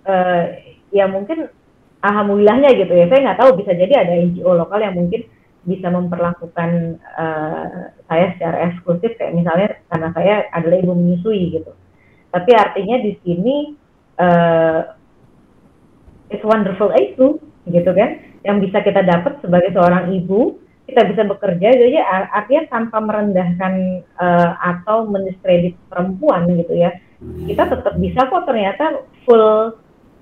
[0.09, 0.45] uh,
[0.89, 1.53] ya mungkin
[2.01, 3.07] alhamdulillahnya gitu ya.
[3.13, 5.29] Saya nggak tahu bisa jadi ada NGO lokal yang mungkin
[5.67, 9.21] bisa memperlakukan uh, saya secara eksklusif.
[9.21, 11.73] Kayak misalnya karena saya adalah ibu menyusui gitu.
[12.33, 13.57] Tapi artinya di sini
[14.17, 14.81] uh,
[16.33, 17.37] it's wonderful itu
[17.69, 18.11] gitu kan.
[18.47, 21.99] Yang bisa kita dapat sebagai seorang ibu kita bisa bekerja jadi
[22.31, 29.75] artinya tanpa merendahkan uh, atau mendiskredit perempuan gitu ya kita tetap bisa kok ternyata full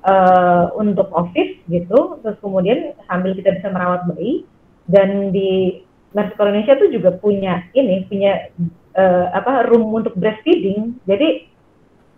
[0.05, 4.49] uh, untuk office gitu terus kemudian sambil kita bisa merawat bayi
[4.89, 8.49] dan di Mercy Indonesia tuh juga punya ini punya
[8.95, 11.45] uh, apa room untuk breastfeeding jadi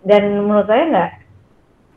[0.05, 1.11] dan menurut saya nggak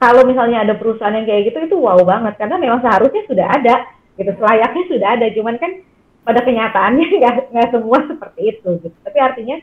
[0.00, 3.74] kalau misalnya ada perusahaan yang kayak gitu itu wow banget karena memang seharusnya sudah ada
[4.16, 5.72] gitu selayaknya sudah ada cuman kan
[6.24, 7.06] pada kenyataannya
[7.52, 8.96] nggak semua seperti itu gitu.
[9.04, 9.56] Tapi artinya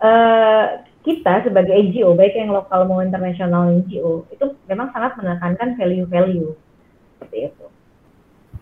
[0.00, 0.64] uh,
[1.00, 6.52] kita sebagai NGO baik yang lokal maupun internasional NGO itu memang sangat menekankan value-value
[7.16, 7.64] seperti itu.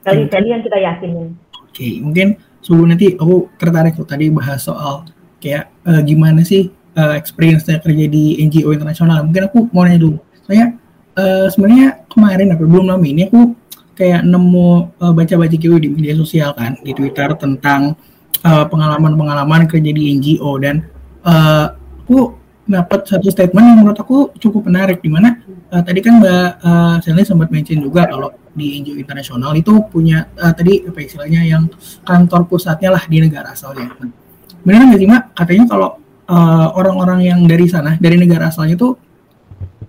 [0.06, 1.28] Value-value yang kita yakinin.
[1.58, 5.02] Oke, okay, mungkin sebelum nanti aku tertarik tuh tadi bahas soal
[5.42, 9.26] kayak uh, gimana sih uh, experience saya kerja di NGO internasional.
[9.26, 10.18] Mungkin aku mau nanya dulu.
[10.46, 10.74] Saya
[11.18, 13.54] uh, sebenarnya kemarin atau belum lama ini aku
[13.98, 17.98] kayak nemu uh, baca-baca gitu di media sosial kan di Twitter tentang
[18.46, 20.86] eh, pengalaman-pengalaman kerja di NGO dan
[21.26, 21.74] uh,
[22.06, 25.42] aku dapat satu statement yang menurut aku cukup menarik di mana
[25.74, 30.30] uh, tadi kan Mbak uh, Selly sempat mention juga kalau di NGO internasional itu punya
[30.38, 31.66] uh, tadi apa istilahnya yang
[32.06, 33.98] kantor pusatnya lah di negara asalnya.
[34.62, 35.22] Benar nggak sih Mbak?
[35.34, 35.90] Katanya kalau
[36.28, 38.94] orang-orang uh, orang -orang yang dari sana dari negara asalnya itu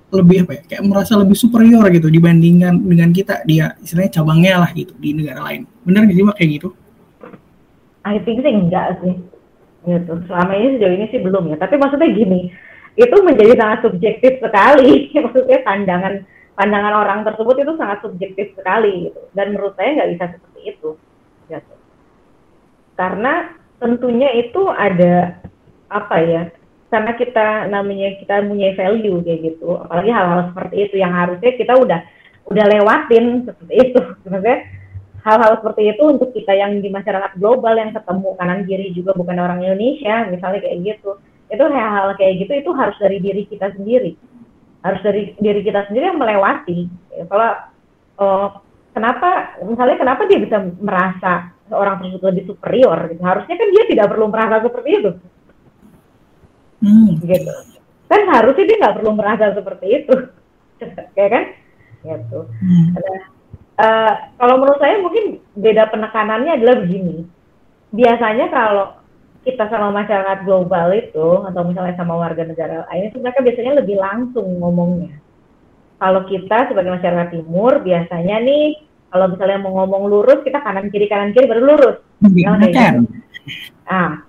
[0.10, 3.46] lebih apa ya kayak merasa lebih superior gitu dibandingkan dengan kita.
[3.46, 5.70] Dia istilahnya cabangnya lah gitu di negara lain.
[5.86, 6.70] Benar nggak sih mbak kayak gitu?
[8.06, 9.14] I think sih enggak sih.
[9.86, 10.14] Gitu.
[10.26, 11.58] Selama ini sejauh ini sih belum ya.
[11.62, 12.50] Tapi maksudnya gini
[13.00, 15.08] itu menjadi sangat subjektif sekali.
[15.24, 16.14] Maksudnya pandangan
[16.60, 19.22] pandangan orang tersebut itu sangat subjektif sekali gitu.
[19.32, 20.90] Dan menurut saya nggak bisa seperti itu.
[21.48, 21.76] Gitu.
[23.00, 23.34] Karena
[23.80, 25.40] tentunya itu ada
[25.88, 26.42] apa ya
[26.90, 29.78] karena kita namanya kita punya value kayak gitu.
[29.78, 32.00] Apalagi hal-hal seperti itu yang harusnya kita udah
[32.50, 34.00] udah lewatin seperti itu.
[34.26, 34.60] Maksudnya
[35.22, 39.38] hal-hal seperti itu untuk kita yang di masyarakat global yang ketemu kanan kiri juga bukan
[39.38, 41.22] orang Indonesia misalnya kayak gitu.
[41.50, 44.18] Itu hal-hal kayak gitu itu harus dari diri kita sendiri.
[44.82, 46.90] Harus dari diri kita sendiri yang melewati.
[47.30, 47.50] Kalau
[48.18, 48.48] oh,
[48.98, 53.22] kenapa misalnya kenapa dia bisa merasa seorang tersebut lebih superior gitu?
[53.22, 55.14] Harusnya kan dia tidak perlu merasa seperti itu
[56.84, 57.20] hmm.
[57.24, 57.54] gitu
[58.10, 60.16] kan harusnya dia nggak perlu merasa seperti itu
[61.16, 61.44] kayak kan
[62.04, 62.88] gitu hmm.
[62.96, 63.20] nah,
[63.80, 67.28] uh, kalau menurut saya mungkin beda penekanannya adalah begini
[67.94, 69.00] biasanya kalau
[69.48, 73.98] kita sama masyarakat global itu atau misalnya sama warga negara lain itu mereka biasanya lebih
[73.98, 75.16] langsung ngomongnya.
[76.00, 81.08] Kalau kita sebagai masyarakat timur biasanya nih kalau misalnya mau ngomong lurus kita kanan kiri
[81.08, 81.98] kanan kiri baru lurus.
[82.20, 84.29] Ya, gitu.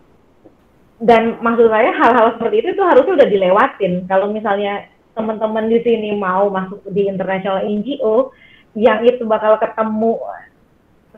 [1.01, 4.05] Dan maksud saya hal-hal seperti itu tuh harusnya udah dilewatin.
[4.05, 4.85] Kalau misalnya
[5.17, 8.37] teman-teman di sini mau masuk di international NGO
[8.77, 10.21] yang itu bakal ketemu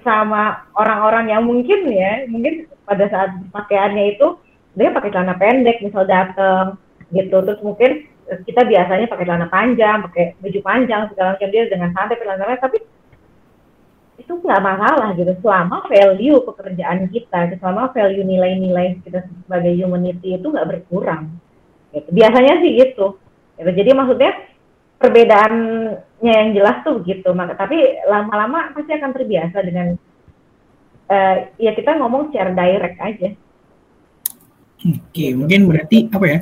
[0.03, 4.35] sama orang-orang yang mungkin ya mungkin pada saat pakaiannya itu
[4.75, 6.79] dia pakai celana pendek misal datang
[7.11, 7.43] gitu.
[7.43, 8.07] Terus mungkin
[8.47, 11.49] kita biasanya pakai celana panjang pakai baju panjang segala macam.
[11.51, 12.79] Dia dengan santai celana tapi
[14.21, 15.33] itu nggak masalah gitu.
[15.41, 21.33] Selama value pekerjaan kita selama value nilai-nilai kita sebagai humanity itu nggak berkurang.
[21.93, 22.09] Gitu.
[22.09, 23.21] biasanya sih gitu.
[23.61, 23.71] gitu.
[23.73, 24.33] Jadi maksudnya
[24.97, 27.33] perbedaannya yang jelas tuh gitu.
[27.37, 29.97] Maka tapi lama-lama pasti akan terbiasa dengan
[31.13, 33.29] uh, ya kita ngomong secara direct aja.
[34.83, 36.39] Oke okay, mungkin berarti apa ya?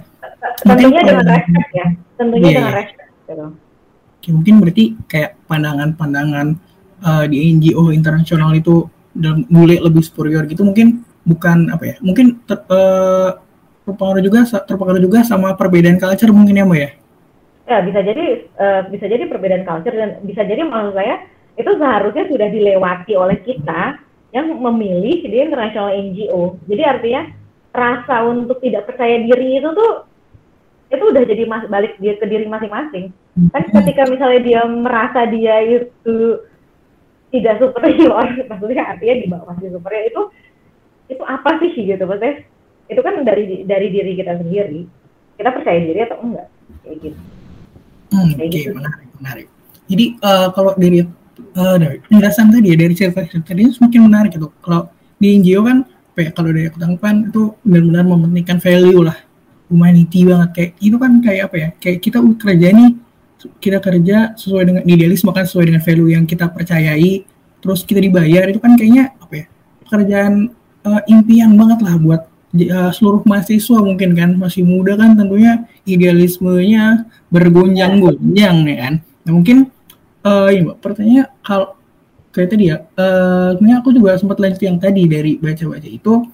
[0.64, 1.86] Tentunya dengan respect ya.
[2.16, 3.46] Tentunya yeah, dengan respect gitu.
[4.20, 6.46] Oke, mungkin berarti kayak pandangan-pandangan
[7.04, 12.40] uh, di NGO internasional itu dan mulai lebih superior gitu mungkin bukan apa ya mungkin
[12.46, 13.36] ter, uh,
[13.84, 16.90] terpengaruh juga terpengaruh juga sama perbedaan culture mungkin ya mbak ya
[17.70, 18.26] ya bisa jadi
[18.58, 21.26] uh, bisa jadi perbedaan culture dan bisa jadi maksud saya
[21.58, 26.56] itu seharusnya sudah dilewati oleh kita yang memilih di internasional NGO.
[26.70, 27.22] Jadi artinya
[27.70, 30.06] rasa untuk tidak percaya diri itu tuh
[30.90, 33.14] itu udah jadi mas balik dia ke diri masing-masing.
[33.54, 36.42] Kan ketika misalnya dia merasa dia itu
[37.30, 40.22] tidak superior, maksudnya artinya di bawah si superior itu
[41.10, 42.42] itu apa sih gitu maksudnya?
[42.90, 44.86] Itu kan dari dari diri kita sendiri.
[45.38, 46.48] Kita percaya diri atau enggak?
[46.84, 47.18] Kayak gitu.
[48.10, 48.74] Hmm, Oke, okay, gitu.
[48.74, 49.46] menarik, menarik.
[49.86, 54.30] Jadi uh, kalau dari uh, dari penjelasan tadi ya dari cerita cerita tadi semakin menarik
[54.34, 54.50] gitu.
[54.62, 54.90] Kalau
[55.22, 55.78] di NGO kan,
[56.18, 59.18] kayak kalau dari aku tangkapan itu benar-benar mementingkan value lah,
[59.70, 61.68] humanity banget kayak itu kan kayak apa ya?
[61.78, 62.90] Kayak kita kerja nih
[63.60, 67.24] kita kerja sesuai dengan idealis bahkan sesuai dengan value yang kita percayai
[67.60, 69.46] terus kita dibayar itu kan kayaknya apa ya
[69.84, 70.34] pekerjaan
[70.84, 72.22] uh, impian banget lah buat
[72.56, 78.94] uh, seluruh mahasiswa mungkin kan masih muda kan tentunya idealismenya bergonjang-gonjang ya kan.
[79.26, 79.56] Nah mungkin
[80.24, 81.76] uh, ini mbak pertanyaan kalau
[82.30, 86.26] kayak tadi ya uh, aku juga sempat lanjut yang tadi dari baca-baca itu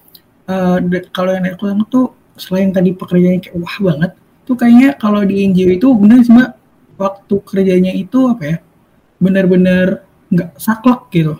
[0.48, 0.78] uh,
[1.12, 4.10] kalau yang aku tuh selain tadi pekerjaannya kayak wah banget
[4.46, 6.50] tuh kayaknya kalau di NGO itu benar sih mbak
[6.96, 8.56] waktu kerjanya itu apa ya
[9.20, 11.34] benar-benar nggak saklek gitu.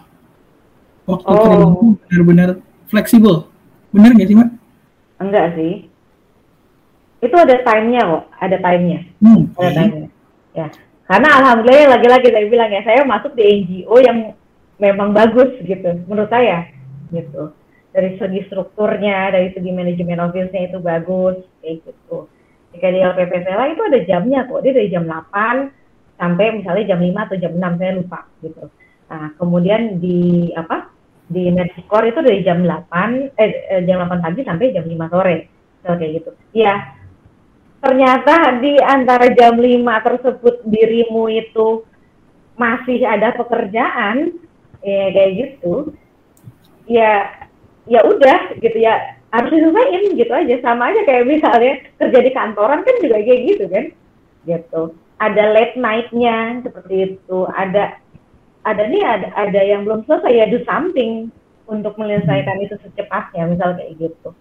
[1.06, 1.36] Waktu oh.
[1.42, 2.48] kerja itu benar-benar
[2.88, 3.48] fleksibel.
[3.92, 4.50] Benar nggak sih mbak
[5.16, 5.88] enggak sih.
[7.24, 9.00] Itu ada time-nya kok ada time-nya.
[9.24, 10.08] Hmm, ada time-nya.
[10.52, 10.66] Ya.
[11.06, 14.18] Karena alhamdulillah lagi-lagi saya bilang ya saya masuk di NGO yang
[14.76, 16.68] memang bagus gitu menurut saya
[17.08, 17.54] gitu.
[17.96, 22.28] Dari segi strukturnya dari segi manajemen office-nya itu bagus kayak gitu
[22.76, 24.60] jika di LPPPLA itu ada jamnya kok.
[24.60, 28.64] Dia dari jam 8 sampai misalnya jam 5 atau jam 6 saya lupa gitu.
[29.08, 30.92] Nah kemudian di apa
[31.26, 35.36] di Netscore itu dari jam 8 eh, eh jam 8 pagi sampai jam 5 sore.
[35.82, 36.30] So, kayak gitu.
[36.52, 36.94] Ya
[37.80, 41.86] ternyata di antara jam 5 tersebut dirimu itu
[42.56, 44.32] masih ada pekerjaan
[44.80, 45.92] ya kayak gitu
[46.88, 47.26] ya
[47.86, 50.54] ya udah gitu ya harus diselesaikan gitu aja.
[50.64, 53.84] Sama aja kayak misalnya kerja di kantoran kan juga kayak gitu kan?
[54.48, 54.82] Gitu.
[55.20, 57.38] Ada late nightnya seperti itu.
[57.52, 58.00] Ada
[58.64, 61.28] ada nih ada ada yang belum selesai ya do something
[61.68, 64.32] untuk menyelesaikan itu secepatnya misal kayak gitu.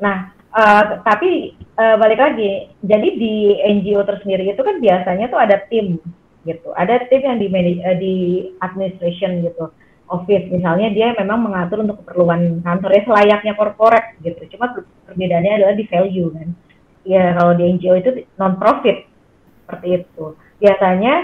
[0.00, 5.64] Nah Uh, tapi uh, balik lagi, jadi di NGO tersendiri itu kan biasanya tuh ada
[5.72, 5.96] tim
[6.44, 7.48] gitu, ada tim yang di
[7.80, 8.14] uh, di
[8.60, 9.72] administration gitu,
[10.08, 14.72] office misalnya dia memang mengatur untuk keperluan kantor ya selayaknya korporat gitu, cuma
[15.06, 16.48] perbedaannya adalah di value kan,
[17.06, 19.06] ya kalau di NGO itu non profit
[19.64, 20.24] seperti itu,
[20.58, 21.14] biasanya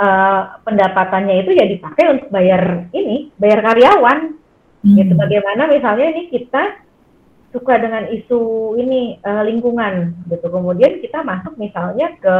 [0.00, 4.40] uh, pendapatannya itu ya dipakai untuk bayar ini, bayar karyawan.
[4.82, 4.98] Hmm.
[4.98, 6.82] gitu, bagaimana misalnya ini kita
[7.54, 10.48] suka dengan isu ini uh, lingkungan gitu.
[10.48, 12.36] Kemudian kita masuk misalnya ke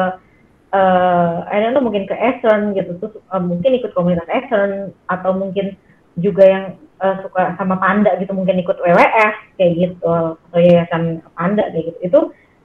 [0.73, 5.77] uh, I don't mungkin ke Eastern gitu terus uh, mungkin ikut komunitas Eastern atau mungkin
[6.21, 6.65] juga yang
[7.01, 11.99] uh, suka sama panda gitu mungkin ikut WWF kayak gitu atau yayasan panda kayak gitu.
[12.05, 12.21] Itu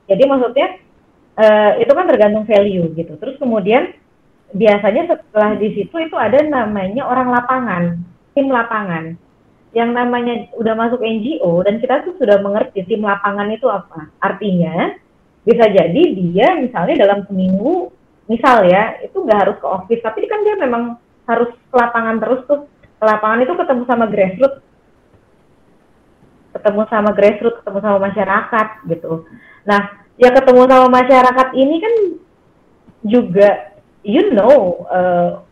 [0.07, 0.67] jadi maksudnya
[1.39, 3.13] uh, itu kan tergantung value gitu.
[3.17, 3.95] Terus kemudian
[4.55, 7.83] biasanya setelah di situ itu ada namanya orang lapangan,
[8.35, 9.15] tim lapangan
[9.75, 14.07] yang namanya udah masuk NGO dan kita tuh sudah mengerti tim lapangan itu apa.
[14.23, 14.95] Artinya
[15.43, 17.91] bisa jadi dia misalnya dalam seminggu
[18.28, 22.43] misal ya itu nggak harus ke office tapi kan dia memang harus ke lapangan terus
[22.47, 22.67] tuh
[22.97, 24.67] ke lapangan itu ketemu sama grassroots
[26.57, 29.11] ketemu sama grassroots, ketemu sama masyarakat gitu.
[29.69, 29.82] Nah,
[30.17, 31.93] ya ketemu sama masyarakat ini kan
[33.05, 33.49] juga
[34.01, 35.45] you know uh,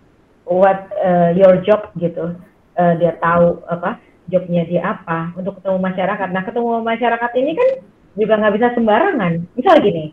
[0.50, 2.34] what uh, your job gitu.
[2.76, 6.28] Uh, dia tahu apa jobnya dia apa untuk ketemu masyarakat.
[6.34, 7.70] Nah, ketemu masyarakat ini kan
[8.18, 9.34] juga nggak bisa sembarangan.
[9.54, 10.12] Misal gini,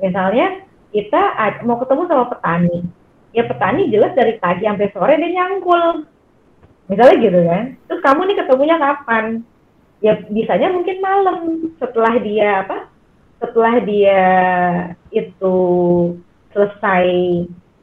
[0.00, 1.20] misalnya kita
[1.64, 2.84] mau ketemu sama petani,
[3.32, 6.04] ya petani jelas dari pagi sampai sore dia nyangkul,
[6.92, 7.64] misalnya gitu kan.
[7.88, 9.24] Terus kamu nih ketemunya kapan?
[10.02, 11.38] Ya bisanya mungkin malam
[11.80, 12.92] setelah dia apa?
[13.40, 14.22] Setelah dia
[15.10, 15.56] itu
[16.52, 17.06] selesai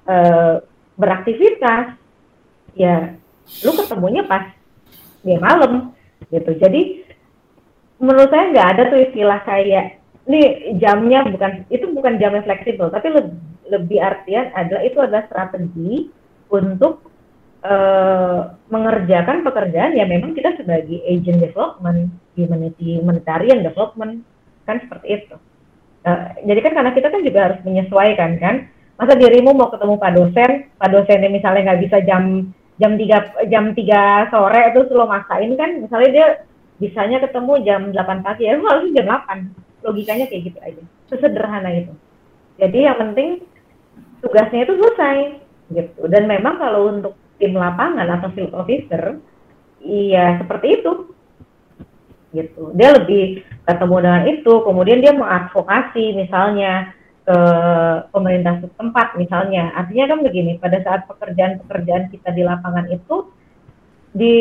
[0.05, 0.61] uh,
[0.95, 1.97] beraktivitas,
[2.77, 3.17] ya
[3.65, 4.45] lu ketemunya pas
[5.25, 5.91] dia malam
[6.31, 7.03] gitu jadi
[7.99, 9.98] menurut saya nggak ada tuh istilah kayak
[10.29, 10.41] ini
[10.77, 16.13] jamnya bukan itu bukan jam yang fleksibel tapi lebih, lebih artian adalah itu adalah strategi
[16.53, 17.09] untuk
[17.65, 24.21] uh, mengerjakan pekerjaan ya memang kita sebagai agent development humanity humanitarian development
[24.69, 25.35] kan seperti itu.
[26.05, 28.55] Uh, jadi kan karena kita kan juga harus menyesuaikan kan
[28.95, 33.17] masa dirimu mau ketemu pak dosen pak dosennya misalnya nggak bisa jam jam tiga
[33.51, 36.27] jam tiga sore itu lo maksain kan misalnya dia
[36.79, 40.83] bisanya ketemu jam 8 pagi ya harus jam 8 logikanya kayak gitu aja.
[41.11, 41.93] Sesederhana itu.
[42.59, 43.29] Jadi yang penting
[44.19, 45.17] tugasnya itu selesai
[45.71, 46.01] gitu.
[46.11, 49.17] Dan memang kalau untuk tim lapangan atau field officer
[49.79, 50.93] iya seperti itu.
[52.29, 52.63] Gitu.
[52.77, 56.93] Dia lebih ketemu dengan itu kemudian dia mengadvokasi misalnya
[57.29, 57.39] ke
[58.09, 59.69] pemerintah setempat misalnya.
[59.77, 63.29] Artinya kan begini, pada saat pekerjaan-pekerjaan kita di lapangan itu
[64.09, 64.37] di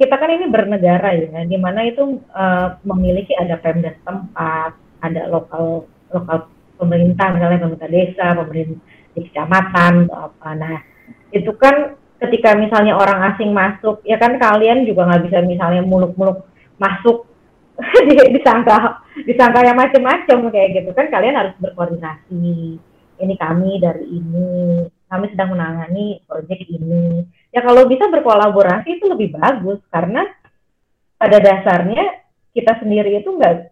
[0.00, 4.72] kita kan ini bernegara ya, di mana itu uh, memiliki ada pemda setempat,
[5.04, 6.48] ada lokal lokal
[6.80, 8.80] pemerintah misalnya pemerintah desa, pemerintah
[9.12, 10.50] di kecamatan atau apa.
[10.56, 10.78] Nah
[11.36, 16.48] itu kan ketika misalnya orang asing masuk, ya kan kalian juga nggak bisa misalnya muluk-muluk
[16.80, 17.28] masuk
[18.34, 20.96] disangka disangka yang macam-macam kayak gitu.
[20.96, 22.80] Kan kalian harus berkoordinasi.
[23.20, 24.48] Ini kami dari ini
[25.12, 30.26] kami sedang menangani proyek ini ya kalau bisa berkolaborasi itu lebih bagus karena
[31.20, 32.24] pada dasarnya
[32.56, 33.70] kita sendiri itu enggak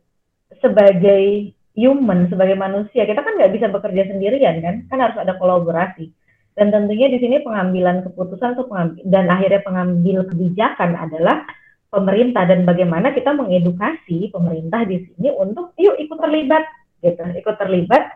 [0.61, 3.07] sebagai human sebagai manusia.
[3.07, 4.75] Kita kan nggak bisa bekerja sendirian kan?
[4.91, 6.11] Kan harus ada kolaborasi.
[6.59, 11.47] Dan tentunya di sini pengambilan keputusan untuk pengambil, dan akhirnya pengambil kebijakan adalah
[11.89, 16.67] pemerintah dan bagaimana kita mengedukasi pemerintah di sini untuk yuk ikut terlibat
[16.99, 17.23] gitu.
[17.39, 18.11] Ikut terlibat.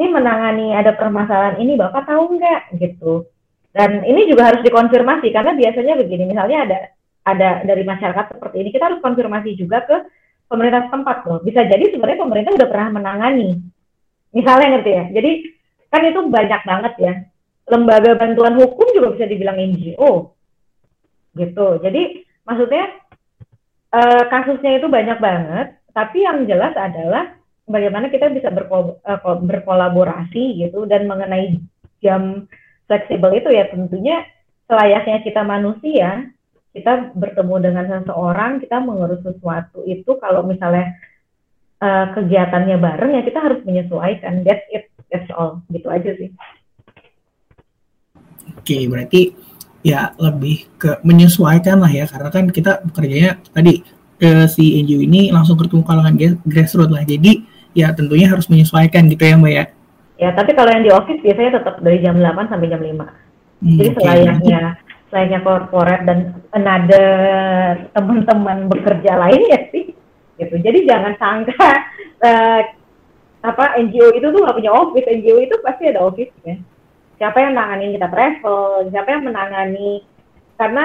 [0.00, 2.80] Ini menangani ada permasalahan ini bapak tahu nggak?
[2.80, 3.28] Gitu
[3.72, 6.78] dan ini juga harus dikonfirmasi karena biasanya begini misalnya ada
[7.22, 9.96] ada dari masyarakat seperti ini kita harus konfirmasi juga ke
[10.52, 11.40] pemerintah setempat loh.
[11.40, 13.56] Bisa jadi sebenarnya pemerintah udah pernah menangani.
[14.36, 15.04] Misalnya ngerti ya?
[15.16, 15.32] Jadi
[15.88, 17.14] kan itu banyak banget ya.
[17.72, 20.36] Lembaga bantuan hukum juga bisa dibilang NGO
[21.32, 21.68] gitu.
[21.80, 22.84] Jadi maksudnya
[23.96, 25.66] uh, kasusnya itu banyak banget,
[25.96, 27.32] tapi yang jelas adalah
[27.64, 31.56] bagaimana kita bisa uh, berkolaborasi gitu dan mengenai
[32.04, 32.44] jam
[32.86, 34.26] fleksibel itu ya tentunya
[34.66, 36.32] selayaknya kita manusia
[36.72, 40.96] kita bertemu dengan seseorang kita mengurus sesuatu itu kalau misalnya
[41.84, 44.40] uh, kegiatannya bareng ya kita harus menyesuaikan.
[44.40, 45.60] That's it that's all.
[45.68, 46.32] Gitu aja sih.
[48.56, 49.36] Oke berarti
[49.84, 53.82] ya lebih ke menyesuaikan lah ya karena kan kita bekerjanya tadi
[54.22, 56.14] eh, si NGO ini langsung ketemu kalangan
[56.48, 57.04] grassroots lah.
[57.04, 57.44] Jadi
[57.76, 59.64] ya tentunya harus menyesuaikan gitu ya mbak ya
[60.22, 63.76] ya tapi kalau yang di office biasanya tetap dari jam 8 sampai jam 5 hmm,
[63.76, 63.98] jadi okay.
[63.98, 64.62] selayaknya
[65.12, 66.18] selayaknya corporate dan
[66.56, 67.12] another
[67.92, 69.92] teman-teman bekerja lain ya sih.
[70.40, 70.54] Gitu.
[70.56, 71.68] Jadi jangan sangka
[72.24, 72.60] uh,
[73.44, 75.04] apa NGO itu tuh nggak punya office.
[75.04, 76.56] NGO itu pasti ada office ya.
[77.20, 80.00] Siapa yang menangani kita travel, siapa yang menangani
[80.56, 80.84] karena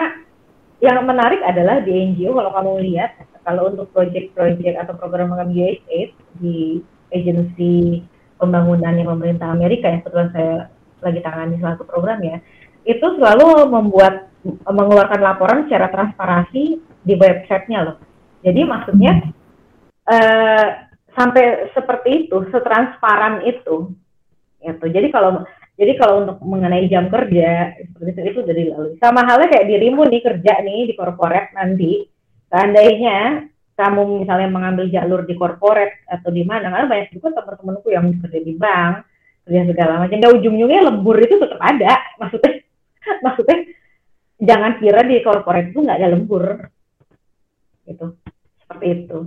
[0.83, 3.15] yang menarik adalah di NGO kalau kamu lihat
[3.47, 6.11] kalau untuk proyek-proyek atau program-program USAID
[6.43, 6.83] di
[7.15, 8.03] agensi
[8.38, 10.53] pembangunannya pemerintah Amerika yang kebetulan saya
[11.01, 12.38] lagi tangani suatu program ya
[12.88, 14.31] itu selalu membuat
[14.63, 17.97] mengeluarkan laporan secara transparansi di websitenya loh
[18.41, 19.33] jadi maksudnya
[20.07, 20.67] uh,
[21.17, 23.91] sampai seperti itu setransparan itu
[24.61, 25.45] itu jadi kalau
[25.77, 28.93] jadi kalau untuk mengenai jam kerja seperti itu itu udah dilalui.
[28.97, 32.09] Sama halnya kayak dirimu nih kerja nih di korporat nanti.
[32.49, 33.45] Seandainya
[33.78, 38.39] kamu misalnya mengambil jalur di korporat atau di mana, karena banyak juga teman-temanku yang kerja
[38.41, 39.05] di bank,
[39.45, 40.17] kerja segala macam.
[40.17, 41.93] Dan ujung-ujungnya lembur itu tetap ada.
[42.17, 42.51] Maksudnya,
[43.25, 43.57] maksudnya
[44.41, 46.43] jangan kira di korporat itu nggak ada lembur.
[47.86, 48.05] Gitu.
[48.65, 49.19] Seperti itu.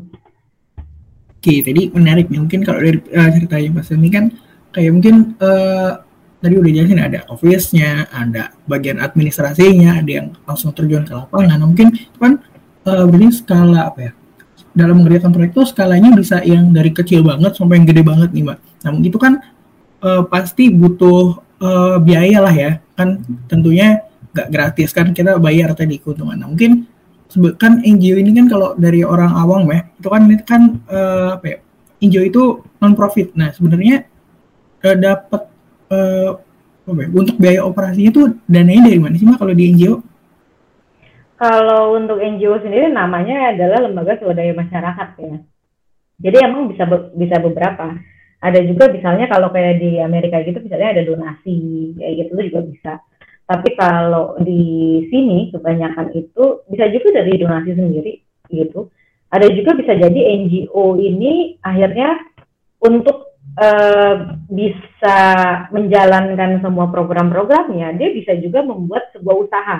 [1.40, 2.40] Oke, jadi menarik nih.
[2.42, 4.34] Mungkin kalau dari uh, ceritanya Mas ini kan
[4.74, 6.02] kayak mungkin uh,
[6.42, 11.62] tadi udah jelasin ada office-nya, ada bagian administrasinya, ada yang langsung terjun ke lapangan.
[11.62, 12.42] Mungkin kan
[12.84, 14.12] uh, berarti skala apa ya?
[14.70, 18.44] Dalam mengerjakan proyek itu skalanya bisa yang dari kecil banget sampai yang gede banget nih
[18.46, 18.58] mbak.
[18.86, 19.32] Nah itu kan
[20.02, 23.18] uh, pasti butuh uh, biaya lah ya kan
[23.50, 26.38] tentunya nggak gratis kan kita bayar tadi keuntungan.
[26.38, 26.86] Nah mungkin
[27.58, 31.46] kan NGO ini kan kalau dari orang awam ya itu kan itu kan uh, apa
[31.46, 31.58] ya
[32.02, 32.42] NGO itu
[32.78, 33.34] non profit.
[33.34, 34.06] Nah sebenarnya
[34.86, 35.42] uh, dapat
[35.90, 36.30] uh,
[36.86, 40.09] ya, untuk biaya operasinya tuh dananya dari mana sih mbak kalau di NGO?
[41.40, 45.36] Kalau untuk NGO sendiri namanya adalah lembaga swadaya masyarakat ya.
[46.20, 47.96] Jadi emang bisa be bisa beberapa.
[48.44, 51.56] Ada juga misalnya kalau kayak di Amerika gitu misalnya ada donasi
[51.96, 52.92] kayak gitu juga bisa.
[53.48, 58.12] Tapi kalau di sini kebanyakan itu bisa juga dari donasi sendiri
[58.52, 58.92] gitu.
[59.32, 62.20] Ada juga bisa jadi NGO ini akhirnya
[62.84, 64.14] untuk uh,
[64.50, 65.18] bisa
[65.72, 69.78] menjalankan semua program-programnya, dia bisa juga membuat sebuah usaha.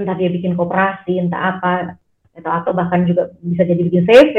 [0.00, 2.00] Entah dia bikin koperasi, entah apa,
[2.40, 4.36] atau atau bahkan juga bisa jadi bikin CV.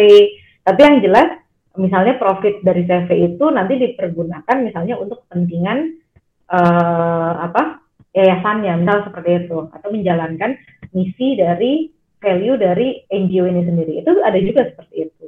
[0.65, 1.29] Tapi yang jelas,
[1.77, 6.01] misalnya profit dari CV itu nanti dipergunakan misalnya untuk kepentingan
[6.49, 10.57] uh, apa yayasannya, misal seperti itu, atau menjalankan
[10.91, 11.87] misi dari
[12.19, 13.93] value dari NGO ini sendiri.
[14.03, 15.25] Itu ada juga seperti itu.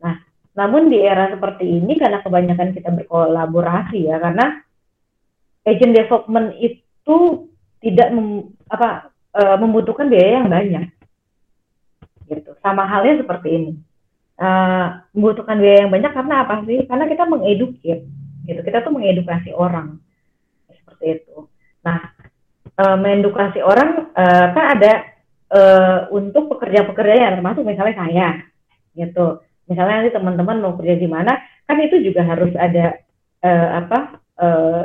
[0.00, 0.16] Nah,
[0.58, 4.58] namun di era seperti ini karena kebanyakan kita berkolaborasi ya karena
[5.62, 7.16] agent development itu
[7.82, 10.84] tidak mem, apa e, membutuhkan biaya yang banyak.
[12.28, 12.50] Gitu.
[12.60, 13.72] Sama halnya seperti ini.
[14.36, 14.48] E,
[15.16, 16.78] membutuhkan biaya yang banyak karena apa sih?
[16.86, 18.00] Karena kita mengedukit
[18.44, 18.60] gitu.
[18.62, 19.98] Kita tuh mengedukasi orang.
[20.70, 21.48] Seperti itu.
[21.82, 22.12] Nah,
[22.76, 24.92] e, mengedukasi orang e, kan ada
[25.48, 25.60] e,
[26.14, 28.28] untuk pekerja-pekerja yang termasuk misalnya saya
[28.92, 31.32] gitu misalnya nanti teman-teman mau kerja di mana
[31.64, 32.98] kan itu juga harus ada
[33.40, 33.98] uh, apa
[34.36, 34.82] uh,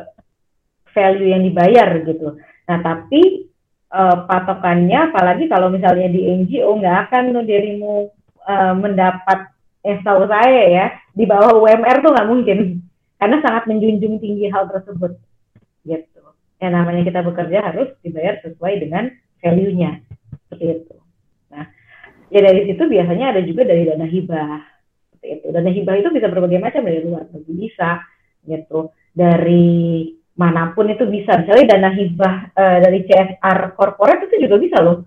[0.95, 3.46] value yang dibayar gitu nah tapi
[3.91, 8.11] uh, patokannya apalagi kalau misalnya di NGO nggak akan tuh dirimu
[8.47, 9.51] uh, mendapat
[9.87, 10.85] eh tahu saya ya
[11.15, 12.59] di bawah UMR tuh nggak mungkin.
[13.17, 15.17] Karena sangat menjunjung tinggi hal tersebut.
[15.81, 16.21] Gitu.
[16.61, 19.09] Yang namanya kita bekerja harus dibayar sesuai dengan
[19.41, 20.05] value-nya.
[20.45, 20.95] Seperti itu.
[22.27, 24.59] Ya dari situ biasanya ada juga dari dana hibah.
[25.15, 25.47] Seperti itu.
[25.49, 28.03] Dana hibah itu bisa berbagai macam dari luar negeri bisa
[28.45, 28.91] gitu.
[29.15, 31.41] Dari mana pun itu bisa.
[31.41, 35.03] Misalnya dana hibah uh, dari CSR corporate itu juga bisa loh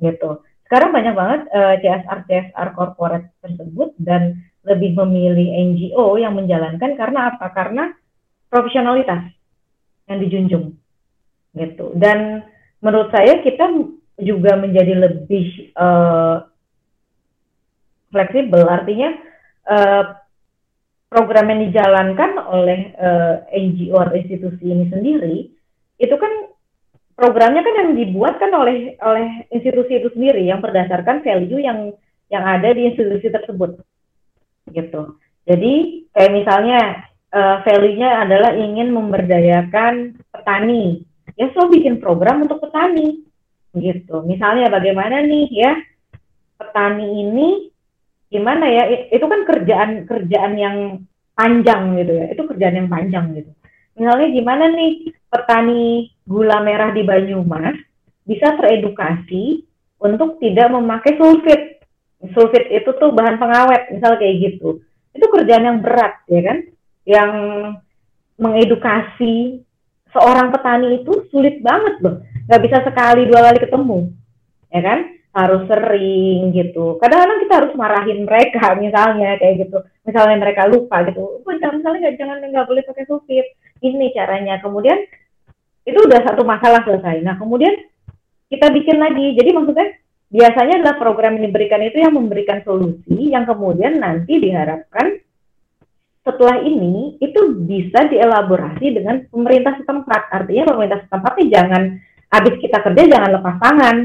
[0.00, 0.40] gitu.
[0.64, 7.36] Sekarang banyak banget uh, CSR CSR corporate tersebut dan lebih memilih NGO yang menjalankan karena
[7.36, 7.46] apa?
[7.52, 7.92] Karena
[8.48, 9.28] profesionalitas
[10.08, 10.64] yang dijunjung
[11.54, 11.92] gitu.
[11.94, 12.42] Dan
[12.80, 13.68] menurut saya kita
[14.16, 16.48] juga menjadi lebih uh,
[18.08, 18.64] fleksibel.
[18.64, 19.10] Artinya
[19.68, 20.23] uh,
[21.14, 25.46] program yang dijalankan oleh uh, NGO atau institusi ini sendiri
[26.02, 26.50] itu kan
[27.14, 31.94] programnya kan yang dibuat kan oleh oleh institusi itu sendiri yang berdasarkan value yang
[32.34, 33.78] yang ada di institusi tersebut.
[34.74, 35.14] Gitu.
[35.46, 36.80] Jadi kayak misalnya
[37.30, 41.06] uh, value-nya adalah ingin memberdayakan petani.
[41.38, 43.22] Ya so bikin program untuk petani.
[43.70, 44.16] Gitu.
[44.26, 45.78] Misalnya bagaimana nih ya?
[46.58, 47.73] Petani ini
[48.34, 48.90] gimana ya?
[49.14, 50.76] Itu kan kerjaan kerjaan yang
[51.38, 52.26] panjang gitu ya.
[52.34, 53.50] Itu kerjaan yang panjang gitu.
[53.94, 57.78] Misalnya gimana nih petani gula merah di Banyumas
[58.26, 59.62] bisa teredukasi
[60.02, 61.78] untuk tidak memakai sulfit?
[62.34, 64.82] Sulfit itu tuh bahan pengawet misal kayak gitu.
[65.14, 66.58] Itu kerjaan yang berat ya kan?
[67.06, 67.30] Yang
[68.34, 69.62] mengedukasi
[70.10, 73.98] seorang petani itu sulit banget loh nggak bisa sekali dua kali ketemu
[74.70, 74.98] ya kan
[75.34, 76.96] harus sering gitu.
[77.02, 79.78] Kadang-kadang kita harus marahin mereka misalnya kayak gitu.
[80.06, 81.42] Misalnya mereka lupa gitu.
[81.42, 83.44] Oh, misalnya nggak jangan nggak boleh pakai supir.
[83.82, 84.62] Ini caranya.
[84.62, 84.96] Kemudian
[85.84, 87.20] itu udah satu masalah selesai.
[87.20, 87.74] Nah kemudian
[88.48, 89.34] kita bikin lagi.
[89.34, 89.88] Jadi maksudnya
[90.30, 95.18] biasanya adalah program yang diberikan itu yang memberikan solusi yang kemudian nanti diharapkan
[96.24, 100.32] setelah ini itu bisa dielaborasi dengan pemerintah setempat.
[100.32, 101.82] Artinya pemerintah setempat jangan
[102.32, 103.96] habis kita kerja jangan lepas tangan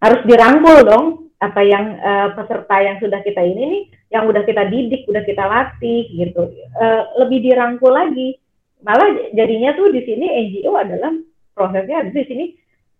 [0.00, 4.72] harus dirangkul dong apa yang uh, peserta yang sudah kita ini nih yang udah kita
[4.72, 6.48] didik udah kita latih gitu.
[6.76, 8.40] Uh, lebih dirangkul lagi.
[8.80, 11.12] Malah jadinya tuh di sini NGO adalah
[11.52, 12.44] prosesnya di sini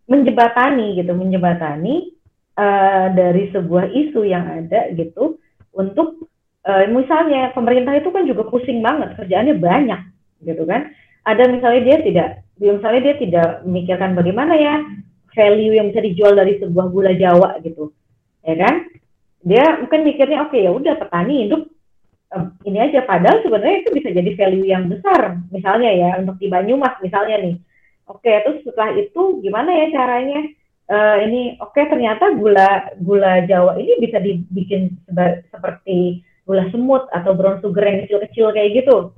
[0.09, 2.13] menjebatani gitu menjebatani
[2.57, 5.41] uh, dari sebuah isu yang ada gitu
[5.73, 6.29] untuk
[6.65, 10.01] uh, misalnya pemerintah itu kan juga pusing banget kerjaannya banyak
[10.45, 10.93] gitu kan.
[11.27, 12.29] Ada misalnya dia tidak
[12.61, 14.77] misalnya dia tidak memikirkan bagaimana ya
[15.37, 17.93] value yang bisa dijual dari sebuah gula Jawa gitu
[18.41, 18.89] ya kan?
[19.47, 21.68] Dia mungkin mikirnya oke okay, ya udah petani hidup
[22.66, 23.05] ini aja.
[23.07, 27.57] Padahal sebenarnya itu bisa jadi value yang besar misalnya ya untuk di Banyumas misalnya nih.
[28.07, 30.41] Oke okay, terus setelah itu gimana ya caranya?
[30.87, 34.95] Uh, ini oke okay, ternyata gula gula Jawa ini bisa dibikin
[35.51, 39.11] seperti gula semut atau brown sugar yang kecil-kecil kayak gitu.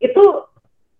[0.00, 0.47] Itu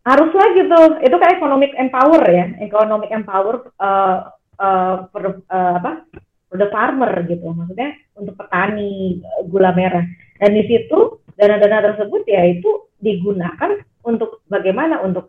[0.08, 0.88] harus lagi tuh.
[1.04, 6.08] Itu kayak economic empower ya, economic empower uh, uh, uh, apa?
[6.48, 7.44] the farmer gitu.
[7.52, 9.20] Maksudnya untuk petani
[9.52, 10.04] gula merah.
[10.40, 15.28] Dan di situ dana-dana tersebut ya itu digunakan untuk bagaimana untuk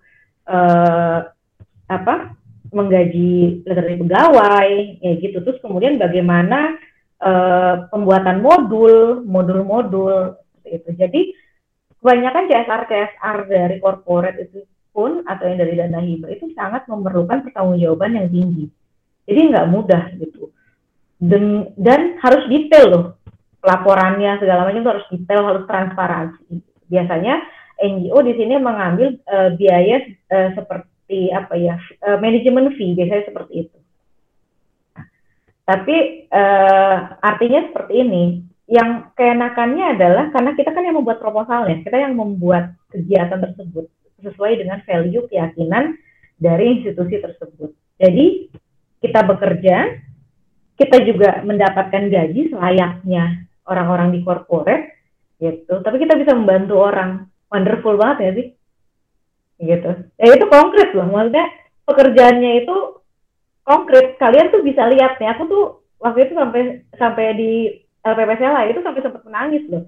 [0.49, 1.27] uh,
[1.89, 2.33] apa
[2.69, 4.69] menggaji dari pegawai
[5.01, 6.77] ya gitu terus kemudian bagaimana
[7.21, 11.33] uh, pembuatan modul modul-modul itu jadi
[11.99, 17.45] kebanyakan CSR CSR dari corporate itu pun atau yang dari dana hibah itu sangat memerlukan
[17.45, 18.65] pertanggungjawaban yang tinggi.
[19.29, 20.49] Jadi nggak mudah gitu.
[21.19, 23.05] Dan, dan harus detail loh
[23.59, 26.63] laporannya segala macam itu harus detail harus transparansi.
[26.87, 27.43] Biasanya
[27.79, 31.75] NGO di sini mengambil uh, biaya uh, seperti apa ya
[32.07, 33.77] uh, manajemen fee biasanya seperti itu.
[35.69, 41.97] Tapi uh, artinya seperti ini, yang keenakannya adalah karena kita kan yang membuat proposalnya, kita
[41.97, 43.89] yang membuat kegiatan tersebut
[44.21, 45.97] sesuai dengan value keyakinan
[46.37, 47.73] dari institusi tersebut.
[47.97, 48.53] Jadi
[49.01, 49.99] kita bekerja,
[50.77, 54.93] kita juga mendapatkan gaji selayaknya orang-orang di corporate
[55.41, 55.81] gitu.
[55.81, 57.25] Tapi kita bisa membantu orang.
[57.49, 58.47] Wonderful banget ya sih
[59.59, 61.45] gitu ya itu konkret loh maksudnya
[61.83, 62.75] pekerjaannya itu
[63.67, 65.63] konkret kalian tuh bisa lihat nih aku tuh
[65.99, 66.61] waktu itu sampai
[66.95, 67.51] sampai di
[68.13, 69.83] LPPSLA itu sampai sempat menangis loh.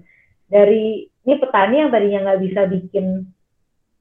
[0.46, 3.06] Dari ini petani yang tadinya nggak bisa bikin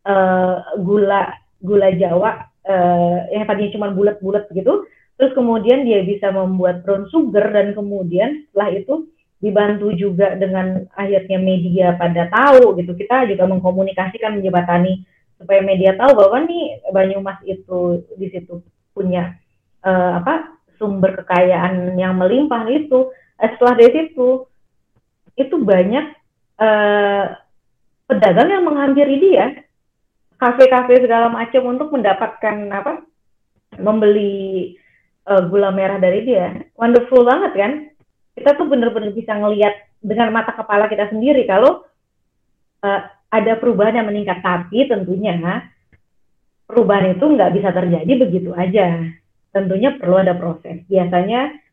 [0.05, 4.89] uh, gula gula Jawa uh, yang tadinya cuma bulat-bulat gitu
[5.21, 9.05] terus kemudian dia bisa membuat brown sugar dan kemudian setelah itu
[9.37, 12.97] dibantu juga dengan akhirnya media pada tahu gitu.
[12.97, 15.05] Kita juga mengkomunikasikan menjebatani
[15.37, 18.65] supaya media tahu bahwa nih Banyumas itu di situ
[18.97, 19.37] punya
[19.85, 23.13] uh, apa sumber kekayaan yang melimpah itu
[23.49, 24.45] setelah dari situ
[25.33, 26.05] itu banyak
[26.61, 27.25] uh,
[28.05, 29.45] pedagang yang menghampiri dia.
[30.37, 33.05] Kafe-kafe segala macam untuk mendapatkan apa
[33.77, 34.73] membeli
[35.29, 36.65] uh, gula merah dari dia.
[36.75, 37.71] Wonderful banget kan?
[38.33, 41.85] Kita tuh bener-bener bisa ngelihat dengan mata kepala kita sendiri kalau
[42.81, 44.41] uh, ada perubahan yang meningkat.
[44.41, 45.69] Tapi tentunya
[46.65, 49.07] perubahan itu nggak bisa terjadi begitu aja.
[49.51, 50.83] Tentunya perlu ada proses.
[50.87, 51.69] Biasanya eh,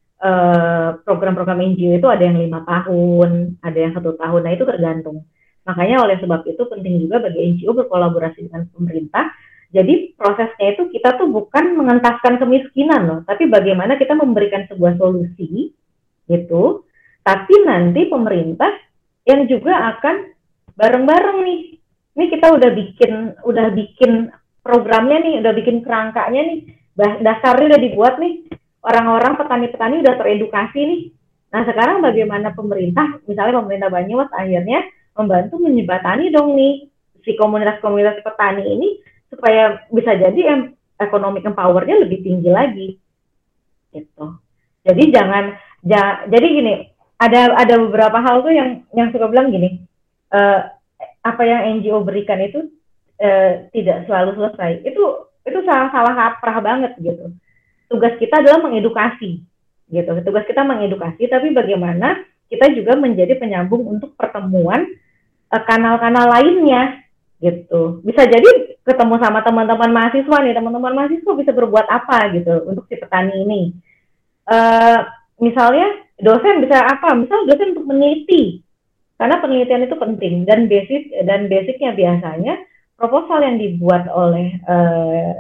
[1.07, 5.23] program-program NGO itu ada yang lima tahun ada yang satu tahun nah itu tergantung
[5.63, 9.31] makanya oleh sebab itu penting juga bagi NGO berkolaborasi dengan pemerintah
[9.69, 15.71] jadi prosesnya itu kita tuh bukan mengentaskan kemiskinan loh tapi bagaimana kita memberikan sebuah solusi
[16.27, 16.89] gitu
[17.29, 18.73] tapi nanti pemerintah
[19.29, 20.33] yang juga akan
[20.73, 21.61] bareng-bareng nih.
[22.17, 23.13] Ini kita udah bikin
[23.45, 24.33] udah bikin
[24.65, 26.59] programnya nih, udah bikin kerangkanya nih.
[26.97, 28.49] Dasarnya udah dibuat nih.
[28.89, 31.03] Orang-orang petani-petani udah teredukasi nih.
[31.53, 34.85] Nah, sekarang bagaimana pemerintah, misalnya pemerintah Banyumas akhirnya
[35.17, 36.89] membantu menyebatani dong nih
[37.25, 38.89] si komunitas-komunitas petani ini
[39.29, 40.61] supaya bisa jadi em
[40.97, 42.89] ekonomi empowernya lebih tinggi lagi
[43.93, 44.39] gitu
[44.87, 45.45] jadi jangan
[45.83, 46.75] ja, jadi gini
[47.19, 49.83] ada ada beberapa hal tuh yang yang suka bilang gini
[50.33, 50.71] uh,
[51.25, 52.71] apa yang NGO berikan itu
[53.21, 54.71] uh, tidak selalu selesai.
[54.85, 57.33] Itu itu salah salah kaprah banget gitu.
[57.89, 59.41] Tugas kita adalah mengedukasi
[59.89, 60.11] gitu.
[60.23, 64.85] Tugas kita mengedukasi, tapi bagaimana kita juga menjadi penyambung untuk pertemuan
[65.53, 67.05] eh, kanal-kanal uh, lainnya
[67.41, 68.05] gitu.
[68.05, 72.97] Bisa jadi ketemu sama teman-teman mahasiswa nih, teman-teman mahasiswa bisa berbuat apa gitu untuk si
[72.97, 73.63] petani ini.
[74.49, 75.05] Uh,
[75.41, 77.13] misalnya dosen bisa apa?
[77.17, 78.65] Misal dosen untuk meneliti
[79.19, 82.55] karena penelitian itu penting dan basic dan basicnya biasanya
[82.95, 85.35] proposal yang dibuat oleh uh,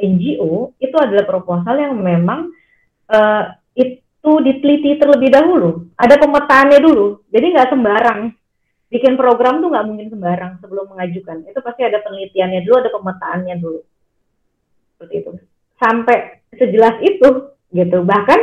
[0.00, 2.48] NGO itu adalah proposal yang memang
[3.12, 3.44] uh,
[3.76, 5.70] itu diteliti terlebih dahulu.
[5.96, 7.24] Ada pemetaannya dulu.
[7.28, 8.20] Jadi nggak sembarang.
[8.90, 11.46] Bikin program tuh nggak mungkin sembarang sebelum mengajukan.
[11.46, 13.80] Itu pasti ada penelitiannya dulu ada pemetaannya dulu.
[14.96, 15.30] Seperti itu.
[15.78, 17.28] Sampai sejelas itu
[17.70, 17.98] gitu.
[18.02, 18.40] Bahkan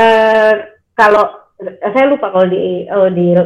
[0.00, 0.54] uh,
[0.96, 1.24] kalau
[1.60, 3.36] saya lupa kalau di oh, di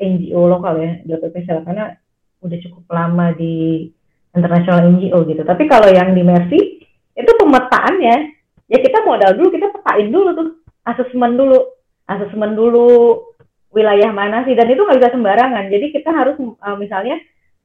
[0.00, 1.92] NGO lokal ya di LPPSL karena
[2.40, 3.84] udah cukup lama di
[4.32, 5.42] internasional NGO gitu.
[5.44, 6.79] Tapi kalau yang di Mercy
[7.16, 8.16] itu pemetaannya.
[8.70, 10.48] Ya kita modal dulu, kita petain dulu tuh,
[10.86, 11.58] asesmen dulu,
[12.06, 13.18] asesmen dulu
[13.74, 14.54] wilayah mana sih.
[14.54, 15.66] Dan itu nggak bisa sembarangan.
[15.70, 17.18] Jadi kita harus uh, misalnya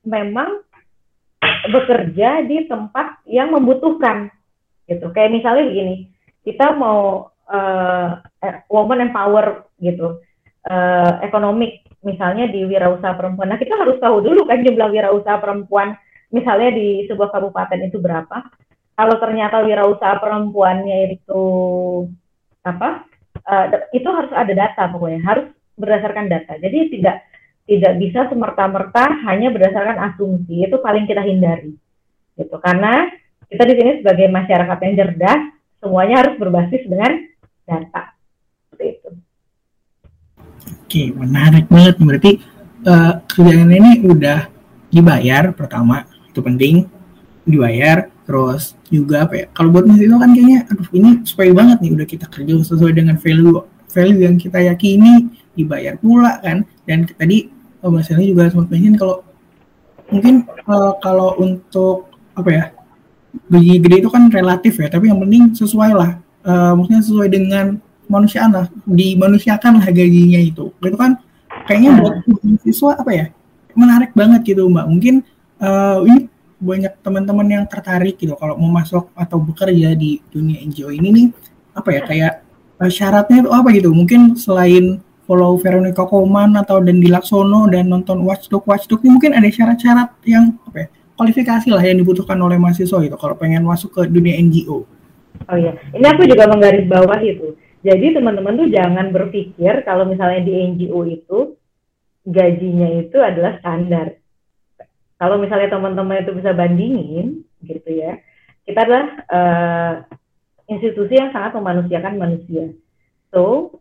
[0.05, 0.65] memang
[1.69, 4.33] bekerja di tempat yang membutuhkan.
[4.85, 5.05] Gitu.
[5.13, 5.95] Kayak misalnya begini,
[6.45, 8.09] kita mau uh,
[8.69, 10.21] woman empower gitu,
[10.69, 13.49] uh, ekonomik misalnya di wirausaha perempuan.
[13.49, 15.97] Nah, kita harus tahu dulu kan jumlah wirausaha perempuan.
[16.29, 18.45] Misalnya di sebuah kabupaten itu berapa.
[18.95, 21.43] Kalau ternyata wirausaha perempuannya itu
[22.63, 23.05] apa
[23.43, 26.55] uh, itu harus ada data pokoknya harus berdasarkan data.
[26.57, 27.27] Jadi tidak
[27.65, 31.75] tidak bisa semerta-merta hanya berdasarkan asumsi itu paling kita hindari
[32.39, 32.55] gitu.
[32.63, 33.11] Karena
[33.51, 35.41] kita di sini sebagai masyarakat yang cerdas
[35.83, 37.11] semuanya harus berbasis dengan
[37.67, 38.15] data.
[38.71, 39.09] Seperti itu.
[40.65, 41.95] Oke menarik banget.
[41.99, 42.31] Berarti
[42.87, 44.47] uh, kerjaan ini udah
[44.87, 46.87] dibayar pertama itu penting
[47.43, 51.91] dibayar terus juga apa ya kalau buat itu kan kayaknya aduh ini supaya banget nih
[51.93, 53.61] udah kita kerja sesuai dengan value
[53.95, 56.67] value yang kita yakini dibayar pula kan.
[56.83, 57.47] Dan tadi
[57.79, 59.23] oh, Mas Eli juga sempat mention kalau
[60.11, 62.65] mungkin uh, kalau untuk apa ya
[63.49, 66.11] gaji gede itu kan relatif ya tapi yang penting sesuai lah
[66.45, 67.65] uh, maksudnya sesuai dengan
[68.05, 70.69] manusiaan lah dimanusiakan lah gajinya itu.
[70.77, 71.17] Itu kan
[71.65, 72.15] kayaknya buat
[72.61, 73.25] siswa apa ya
[73.73, 74.85] menarik banget gitu mbak.
[74.85, 75.15] Mungkin
[75.57, 76.29] uh, ini
[76.65, 81.27] banyak teman-teman yang tertarik gitu kalau mau masuk atau bekerja di dunia NGO ini nih
[81.77, 82.33] apa ya kayak
[82.81, 84.99] uh, syaratnya itu apa gitu mungkin selain
[85.29, 90.57] follow Veronica Koman atau dan Laksono dan nonton Watchdog Watchdog ini mungkin ada syarat-syarat yang
[90.65, 94.83] apa ya kualifikasi lah yang dibutuhkan oleh mahasiswa itu kalau pengen masuk ke dunia NGO.
[95.47, 97.55] Oh iya, ini aku juga menggaris bawah itu.
[97.85, 101.39] Jadi teman-teman tuh jangan berpikir kalau misalnya di NGO itu
[102.25, 104.17] gajinya itu adalah standar
[105.15, 108.19] kalau misalnya teman-teman itu bisa bandingin gitu ya
[108.65, 109.93] kita adalah uh,
[110.65, 112.73] institusi yang sangat memanusiakan manusia.
[113.29, 113.77] So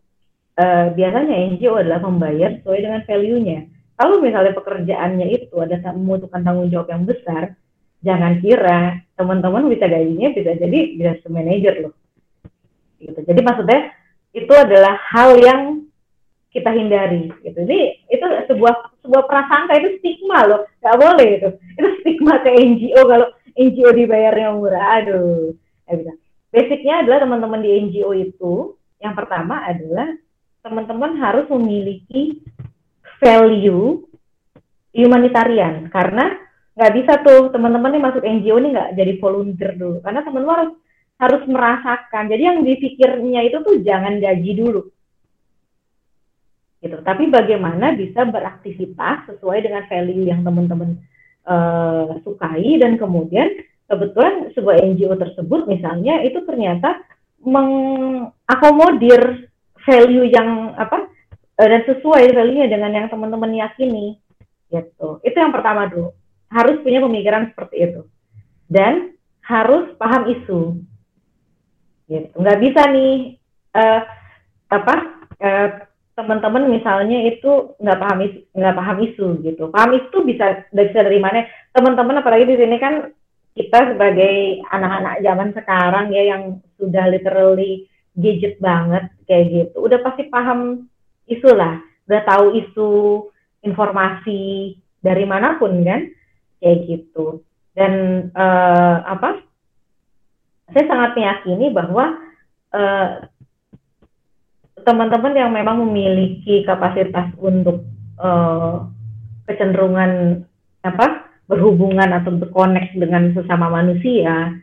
[0.61, 3.59] uh, biasanya NGO adalah membayar sesuai dengan value-nya.
[3.95, 7.57] Kalau misalnya pekerjaannya itu ada membutuhkan tanggung jawab yang besar
[8.05, 11.93] jangan kira teman-teman bisa gajinya bisa jadi bisa manager loh.
[13.01, 13.19] Gitu.
[13.25, 13.81] Jadi maksudnya
[14.35, 15.61] itu adalah hal yang
[16.55, 17.59] kita hindari gitu.
[17.67, 21.49] Ini itu sebuah sebuah prasangka itu stigma loh, nggak boleh itu.
[21.75, 23.27] Itu stigma ke NGO kalau
[23.59, 25.03] NGO dibayarnya murah.
[25.03, 25.51] Aduh,
[25.91, 26.13] ya bisa.
[26.55, 30.15] Basicnya adalah teman-teman di NGO itu yang pertama adalah
[30.63, 32.39] teman-teman harus memiliki
[33.19, 34.07] value
[34.95, 36.39] humanitarian karena
[36.75, 40.75] nggak bisa tuh teman-teman nih masuk NGO ini nggak jadi volunteer dulu karena teman-teman harus
[41.15, 44.87] harus merasakan jadi yang dipikirnya itu tuh jangan gaji dulu
[46.85, 47.01] gitu.
[47.01, 51.01] Tapi bagaimana bisa beraktivitas sesuai dengan value yang teman-teman
[51.49, 53.49] uh, sukai dan kemudian
[53.89, 57.01] kebetulan sebuah NGO tersebut misalnya itu ternyata
[57.41, 59.49] mengakomodir
[59.81, 61.09] value yang apa
[61.57, 64.21] uh, dan sesuai value-nya dengan yang teman-teman yakini
[64.69, 65.21] gitu.
[65.25, 66.13] Itu yang pertama dulu.
[66.53, 68.01] Harus punya pemikiran seperti itu.
[68.65, 69.13] Dan
[69.45, 70.81] harus paham isu.
[72.09, 72.29] Gitu.
[72.33, 73.37] Nggak bisa nih
[73.73, 74.01] uh,
[74.69, 74.95] apa
[75.41, 75.69] uh,
[76.15, 79.63] teman-teman misalnya itu nggak paham isu, nggak paham isu gitu.
[79.67, 81.43] Paham itu bisa bisa dari mana
[81.75, 83.11] teman-teman apalagi di sini kan
[83.55, 86.43] kita sebagai anak-anak zaman sekarang ya yang
[86.79, 90.87] sudah literally gadget banget kayak gitu udah pasti paham
[91.27, 91.83] isu lah.
[92.07, 92.89] Udah tahu isu
[93.67, 96.07] informasi dari mana pun kan
[96.63, 97.43] kayak gitu.
[97.75, 99.43] Dan uh, apa?
[100.71, 102.17] Saya sangat meyakini bahwa
[102.73, 103.09] uh,
[104.85, 107.83] teman-teman yang memang memiliki kapasitas untuk
[108.21, 108.85] uh,
[109.49, 110.45] kecenderungan
[110.85, 114.53] apa berhubungan atau berkonek dengan sesama manusia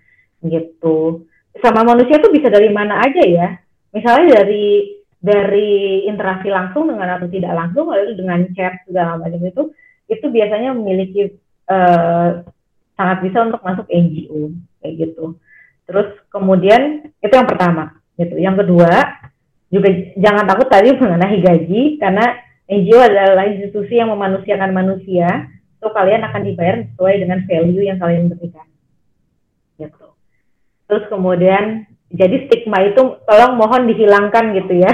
[0.42, 1.26] gitu.
[1.58, 3.48] Sama manusia itu bisa dari mana aja ya.
[3.90, 9.62] Misalnya dari dari interaksi langsung dengan atau tidak langsung lalu dengan chat segala macam itu
[10.10, 11.30] itu biasanya memiliki
[11.70, 12.42] uh,
[12.98, 14.50] sangat bisa untuk masuk NGO
[14.82, 15.38] kayak gitu.
[15.86, 18.34] Terus kemudian itu yang pertama gitu.
[18.38, 18.90] Yang kedua
[19.72, 19.88] juga
[20.20, 22.36] jangan takut tadi mengenai gaji karena
[22.68, 25.48] NGO adalah institusi yang memanusiakan manusia,
[25.80, 28.68] so kalian akan dibayar sesuai dengan value yang kalian berikan.
[29.80, 30.06] Gitu.
[30.86, 34.92] Terus kemudian jadi stigma itu tolong mohon dihilangkan gitu ya.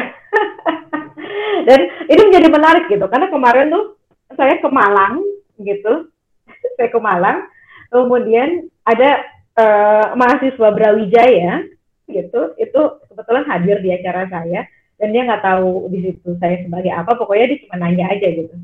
[1.69, 3.99] Dan ini menjadi menarik gitu karena kemarin tuh
[4.39, 5.21] saya ke Malang
[5.59, 6.07] gitu,
[6.79, 7.51] saya ke Malang,
[7.91, 9.27] kemudian ada
[9.59, 11.67] uh, mahasiswa Brawijaya
[12.09, 12.83] gitu itu
[13.19, 14.63] kebetulan hadir di acara saya
[15.03, 18.55] dan dia nggak tahu di situ saya sebagai apa pokoknya dia cuma nanya aja gitu.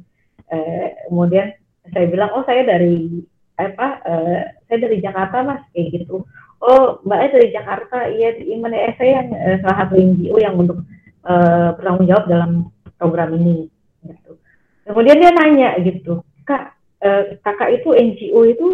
[0.46, 1.50] Uh, kemudian
[1.90, 3.26] saya bilang oh saya dari
[3.58, 4.38] apa uh,
[4.70, 6.22] saya dari Jakarta mas kayak gitu.
[6.62, 10.54] Oh mbak dari Jakarta iya di mana eh, saya yang uh, salah satu NGO yang
[10.54, 10.86] untuk
[11.26, 12.50] uh, bertanggung jawab dalam
[12.94, 13.66] program ini
[14.06, 14.38] gitu.
[14.86, 18.66] Kemudian dia nanya gitu kak uh, kakak itu NGO itu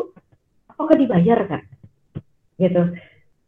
[0.68, 1.64] apakah dibayar kak?
[2.60, 2.82] Gitu.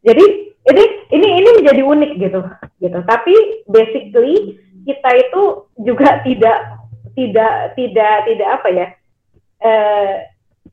[0.01, 2.39] Jadi ini ini ini menjadi unik gitu
[2.79, 3.33] gitu tapi
[3.67, 5.41] basically kita itu
[5.83, 6.57] juga tidak
[7.15, 8.87] tidak tidak tidak apa ya
[9.63, 10.13] eh,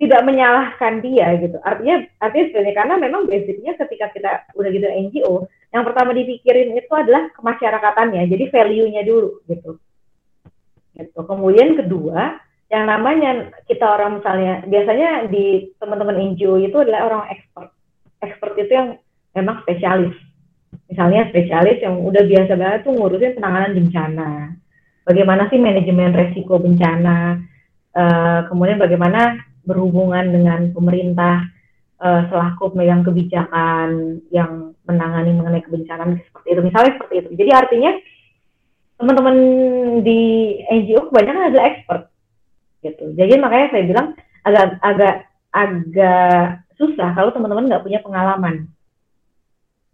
[0.00, 1.60] tidak menyalahkan dia gitu.
[1.60, 5.34] Artinya artinya sebenarnya karena memang basicnya ketika kita udah gitu NGO,
[5.76, 8.24] yang pertama dipikirin itu adalah kemasyarakatannya.
[8.32, 9.76] Jadi value-nya dulu gitu.
[10.96, 11.18] Gitu.
[11.20, 12.40] Kemudian kedua,
[12.72, 17.68] yang namanya kita orang misalnya biasanya di teman-teman NGO itu adalah orang expert.
[18.24, 18.88] Expert itu yang
[19.36, 20.16] memang spesialis.
[20.90, 24.30] Misalnya spesialis yang udah biasa banget tuh ngurusin penanganan bencana.
[25.06, 27.38] Bagaimana sih manajemen resiko bencana?
[27.90, 31.46] Uh, kemudian bagaimana berhubungan dengan pemerintah
[31.98, 36.62] uh, selaku pemegang kebijakan yang menangani mengenai kebencanaan seperti itu.
[36.62, 37.30] Misalnya seperti itu.
[37.34, 37.92] Jadi artinya
[39.00, 39.36] teman-teman
[40.04, 40.20] di
[40.68, 42.02] NGO kebanyakan adalah expert
[42.84, 43.04] gitu.
[43.16, 44.06] Jadi makanya saya bilang
[44.44, 45.14] agak agak
[45.52, 46.44] agak
[46.80, 48.70] susah kalau teman-teman nggak punya pengalaman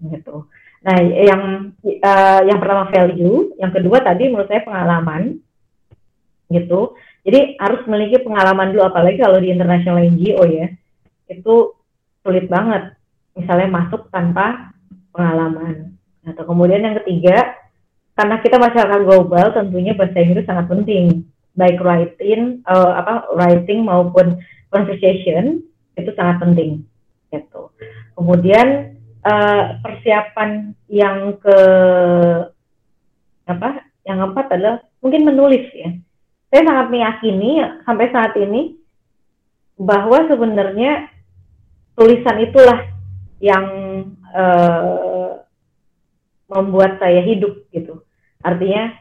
[0.01, 0.49] gitu.
[0.87, 5.41] Nah, yang uh, yang pertama value, yang kedua tadi menurut saya pengalaman
[6.53, 6.95] gitu.
[7.27, 10.71] Jadi harus memiliki pengalaman dulu, apalagi kalau di international NGO ya,
[11.27, 11.75] itu
[12.23, 12.95] sulit banget.
[13.35, 14.71] Misalnya masuk tanpa
[15.11, 15.99] pengalaman.
[16.23, 17.59] Atau kemudian yang ketiga,
[18.15, 21.27] karena kita masyarakat global, tentunya bahasa Inggris sangat penting
[21.57, 24.39] baik writing uh, apa writing maupun
[24.69, 25.65] conversation
[25.97, 26.85] itu sangat penting
[27.33, 27.73] gitu.
[28.13, 28.96] Kemudian
[29.27, 31.59] uh, persiapan yang ke
[33.51, 33.83] apa?
[34.07, 35.91] Yang keempat adalah mungkin menulis ya.
[36.55, 38.79] Saya sangat meyakini sampai saat ini
[39.75, 41.11] bahwa sebenarnya
[41.99, 42.87] tulisan itulah
[43.43, 43.67] yang
[44.31, 45.43] uh,
[46.47, 48.07] membuat saya hidup gitu.
[48.47, 48.95] Artinya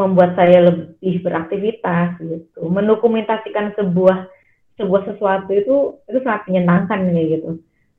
[0.00, 4.30] membuat saya lebih beraktivitas gitu mendokumentasikan sebuah
[4.80, 5.76] sebuah sesuatu itu
[6.08, 7.50] itu sangat menyenangkan kayak gitu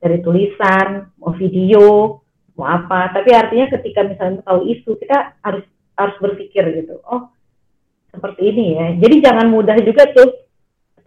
[0.02, 2.18] dari tulisan mau video
[2.58, 3.14] mau apa.
[3.14, 5.62] Tapi artinya ketika misalnya tahu isu kita harus
[5.94, 6.98] harus berpikir gitu.
[7.06, 7.30] Oh
[8.10, 8.86] seperti ini ya.
[8.98, 10.42] Jadi jangan mudah juga tuh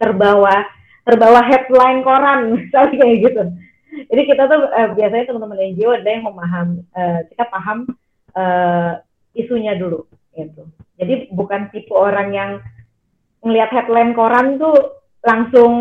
[0.00, 0.64] terbawa
[1.04, 3.42] terbawa headline koran misalnya kayak gitu.
[4.08, 6.66] Jadi kita tuh eh, biasanya teman-teman NGO ada yang memaham
[6.96, 7.78] eh, kita paham
[8.32, 8.92] eh,
[9.36, 10.64] isunya dulu gitu.
[10.96, 12.50] Jadi bukan tipe orang yang
[13.44, 15.72] ngelihat headline koran tuh langsung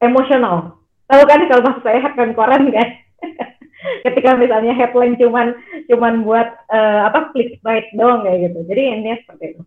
[0.00, 0.75] emosional.
[1.06, 2.88] Tahu kan kalau maksud saya headline koran kan?
[4.04, 5.54] Ketika misalnya headline cuman
[5.86, 8.58] cuman buat uh, apa clickbait doang kayak gitu.
[8.66, 9.62] Jadi ini seperti itu.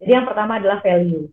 [0.00, 1.28] Jadi yang pertama adalah value.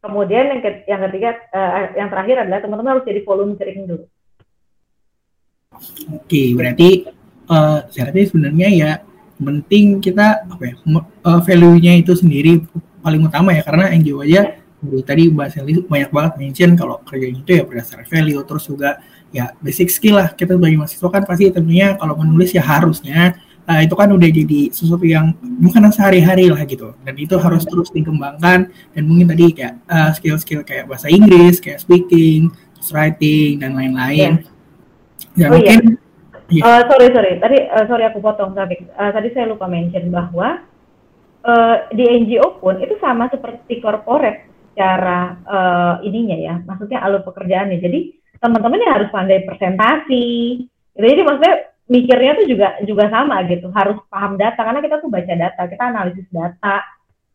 [0.00, 4.04] Kemudian yang, ke, yang ketiga, uh, yang terakhir adalah teman-teman harus jadi volunteering dulu.
[6.16, 7.04] Oke, berarti
[7.52, 8.90] uh, syaratnya sebenarnya ya
[9.40, 10.74] penting kita apa ya
[11.24, 12.64] uh, value-nya itu sendiri
[13.00, 17.26] paling utama ya karena NGO aja dari tadi Mbak Sally banyak banget mention kalau kerja
[17.28, 18.90] itu ya berdasarkan value terus juga
[19.30, 20.32] ya basic skill lah.
[20.32, 23.36] Kita sebagai mahasiswa kan pasti tentunya kalau menulis ya harusnya
[23.68, 26.96] uh, itu kan udah jadi sesuatu yang bukan sehari-hari lah gitu.
[27.04, 31.84] Dan itu harus terus dikembangkan dan mungkin tadi kayak uh, skill-skill kayak bahasa Inggris kayak
[31.84, 32.48] speaking
[32.88, 34.48] writing dan lain-lain.
[35.36, 35.94] Ya oh, mungkin iya.
[35.94, 36.08] Yeah.
[36.50, 36.66] Iya.
[36.66, 40.66] Uh, sorry sorry, tadi uh, sorry aku potong tapi uh, tadi saya lupa mention bahwa
[41.46, 47.78] uh, di NGO pun itu sama seperti corporate secara uh, ininya ya, maksudnya alur pekerjaannya.
[47.82, 47.98] Jadi
[48.40, 50.26] teman-teman yang harus pandai presentasi.
[50.96, 51.04] Gitu.
[51.04, 51.54] Jadi maksudnya
[51.90, 55.82] mikirnya tuh juga juga sama gitu, harus paham data karena kita tuh baca data, kita
[55.82, 56.76] analisis data,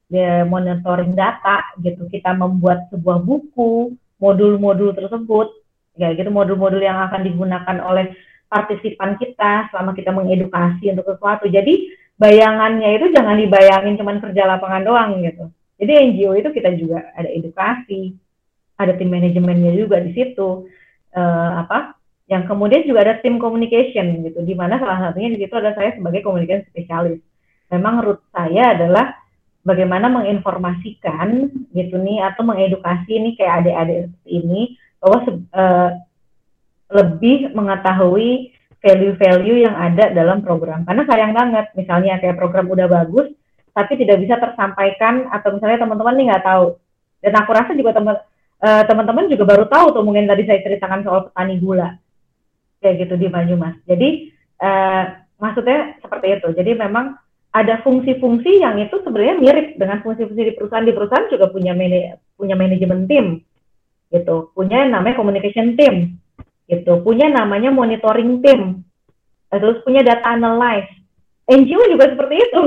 [0.09, 2.07] ya, monitoring data gitu.
[2.07, 5.47] Kita membuat sebuah buku, modul-modul tersebut,
[5.95, 8.15] ya gitu modul-modul yang akan digunakan oleh
[8.51, 11.47] partisipan kita selama kita mengedukasi untuk sesuatu.
[11.49, 15.51] Jadi bayangannya itu jangan dibayangin cuma kerja lapangan doang gitu.
[15.75, 18.15] Jadi NGO itu kita juga ada edukasi,
[18.79, 20.67] ada tim manajemennya juga di situ.
[21.15, 21.95] Uh, apa?
[22.25, 25.93] Yang kemudian juga ada tim communication gitu, di mana salah satunya di situ ada saya
[25.93, 27.21] sebagai communication spesialis.
[27.69, 29.13] Memang root saya adalah
[29.65, 34.61] bagaimana menginformasikan gitu nih atau mengedukasi nih kayak adik-adik seperti ini
[35.01, 35.17] bahwa
[35.53, 35.89] uh,
[36.93, 38.53] lebih mengetahui
[38.85, 40.85] value-value yang ada dalam program.
[40.85, 43.33] Karena sayang banget, misalnya kayak program udah bagus,
[43.75, 46.79] tapi tidak bisa tersampaikan atau misalnya teman-teman nih nggak tahu.
[47.19, 51.27] Dan aku rasa juga uh, teman-teman juga baru tahu tuh mungkin tadi saya ceritakan soal
[51.27, 51.99] petani gula
[52.79, 53.75] kayak gitu di Banyumas.
[53.83, 54.31] Jadi
[54.63, 55.03] uh,
[55.35, 56.47] maksudnya seperti itu.
[56.55, 57.19] Jadi memang
[57.51, 60.87] ada fungsi-fungsi yang itu sebenarnya mirip dengan fungsi-fungsi di perusahaan.
[60.87, 63.43] Di perusahaan juga punya mani punya manajemen tim
[64.07, 66.15] gitu, punya namanya communication team
[66.65, 68.81] gitu punya namanya monitoring team
[69.53, 70.89] terus punya data analyze
[71.45, 72.61] NGO juga seperti itu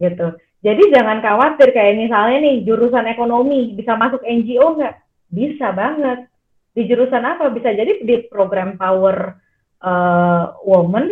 [0.00, 0.34] gitu.
[0.60, 4.96] Jadi jangan khawatir kayak misalnya nih jurusan ekonomi bisa masuk NGO nggak?
[5.30, 6.28] Bisa banget.
[6.76, 7.48] Di jurusan apa?
[7.52, 9.40] Bisa jadi di program power
[9.80, 11.08] uh, woman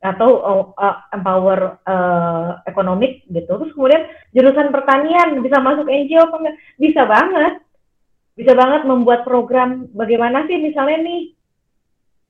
[0.00, 0.30] atau
[0.74, 3.50] uh, empower uh, ekonomik gitu.
[3.60, 4.02] Terus kemudian
[4.32, 7.54] jurusan pertanian bisa masuk NGO apa enggak bisa banget.
[8.34, 9.86] Bisa banget membuat program.
[9.92, 11.20] Bagaimana sih misalnya nih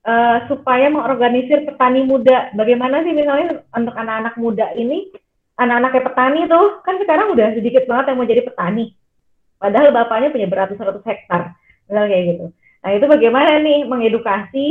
[0.05, 2.53] uh, supaya mengorganisir petani muda.
[2.53, 5.13] Bagaimana sih misalnya untuk anak-anak muda ini,
[5.61, 8.97] anak-anaknya petani tuh kan sekarang udah sedikit banget yang mau jadi petani.
[9.61, 11.53] Padahal bapaknya punya beratus-ratus hektar,
[11.85, 12.47] misalnya kayak gitu.
[12.81, 14.67] Nah itu bagaimana nih mengedukasi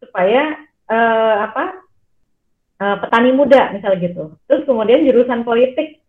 [0.00, 1.64] supaya uh, apa
[2.80, 4.24] uh, petani muda misalnya gitu.
[4.48, 6.00] Terus kemudian jurusan politik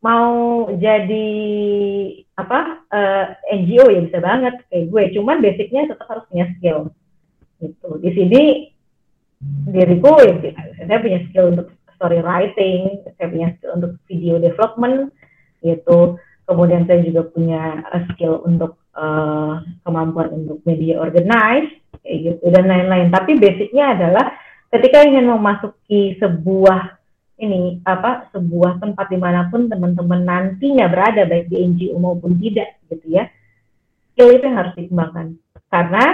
[0.00, 1.28] mau jadi
[2.38, 5.02] apa uh, NGO ya bisa banget kayak gue.
[5.18, 6.94] Cuman basicnya tetap harus punya skill.
[7.58, 7.88] Gitu.
[7.98, 8.42] Di sini
[9.68, 10.54] diriku ya,
[10.86, 11.66] saya punya skill untuk
[12.00, 15.12] story writing, saya punya skill untuk video development
[15.60, 16.16] gitu.
[16.48, 21.68] Kemudian saya juga punya uh, skill untuk uh, kemampuan untuk media organize
[22.00, 23.12] gitu dan lain-lain.
[23.12, 24.32] Tapi basicnya adalah
[24.72, 26.96] ketika ingin memasuki sebuah
[27.40, 32.80] ini apa sebuah tempat di mana pun teman-teman nantinya berada baik di NGO maupun tidak
[32.88, 33.28] gitu ya
[34.20, 35.26] skill itu yang harus dikembangkan.
[35.72, 36.04] Karena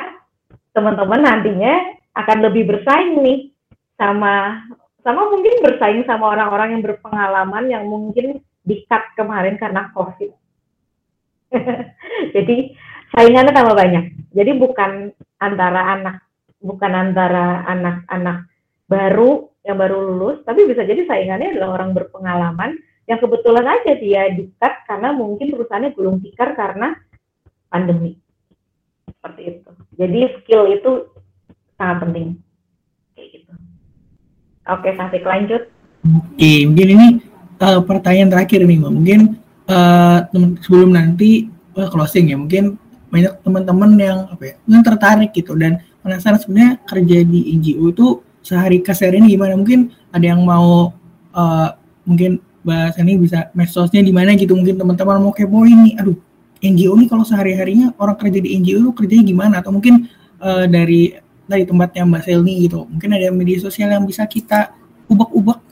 [0.71, 1.75] teman-teman nantinya
[2.15, 3.51] akan lebih bersaing nih
[3.99, 4.63] sama
[5.07, 10.35] sama mungkin bersaing sama orang-orang yang berpengalaman yang mungkin di-cut kemarin karena COVID.
[12.35, 12.75] Jadi
[13.15, 14.35] saingannya tambah banyak.
[14.35, 16.27] Jadi bukan antara anak
[16.59, 18.51] bukan antara anak-anak
[18.91, 24.31] baru yang baru lulus, tapi bisa jadi saingannya adalah orang berpengalaman yang kebetulan aja dia
[24.31, 26.95] di-cut karena mungkin perusahaannya belum tikar karena
[27.71, 28.19] pandemi.
[29.07, 29.71] Seperti itu.
[29.99, 30.91] Jadi skill itu
[31.79, 32.46] sangat penting.
[34.67, 35.63] Oke, sampai lanjut.
[36.07, 37.07] Oke, mungkin ini
[37.63, 38.93] uh, pertanyaan terakhir nih mbak.
[38.93, 39.21] Mungkin
[39.71, 40.19] uh,
[40.63, 45.79] sebelum nanti uh, closing ya mungkin banyak teman-teman yang apa ya yang tertarik gitu dan
[46.03, 48.07] penasaran sebenarnya kerja di NGO itu
[48.43, 49.55] sehari keseharian gimana.
[49.55, 50.91] Mungkin ada yang mau
[51.35, 51.69] uh,
[52.07, 54.55] mungkin bahas ini bisa medsosnya di mana gitu.
[54.55, 56.19] Mungkin teman-teman mau kepo ini aduh
[56.59, 59.55] NGO ini kalau sehari-harinya orang kerja di NGO itu kerjanya gimana?
[59.63, 60.11] Atau mungkin
[60.43, 61.15] uh, dari
[61.47, 62.85] dari tempatnya Mbak Selni gitu.
[62.91, 64.75] Mungkin ada media sosial yang bisa kita
[65.07, 65.67] ubak-ubak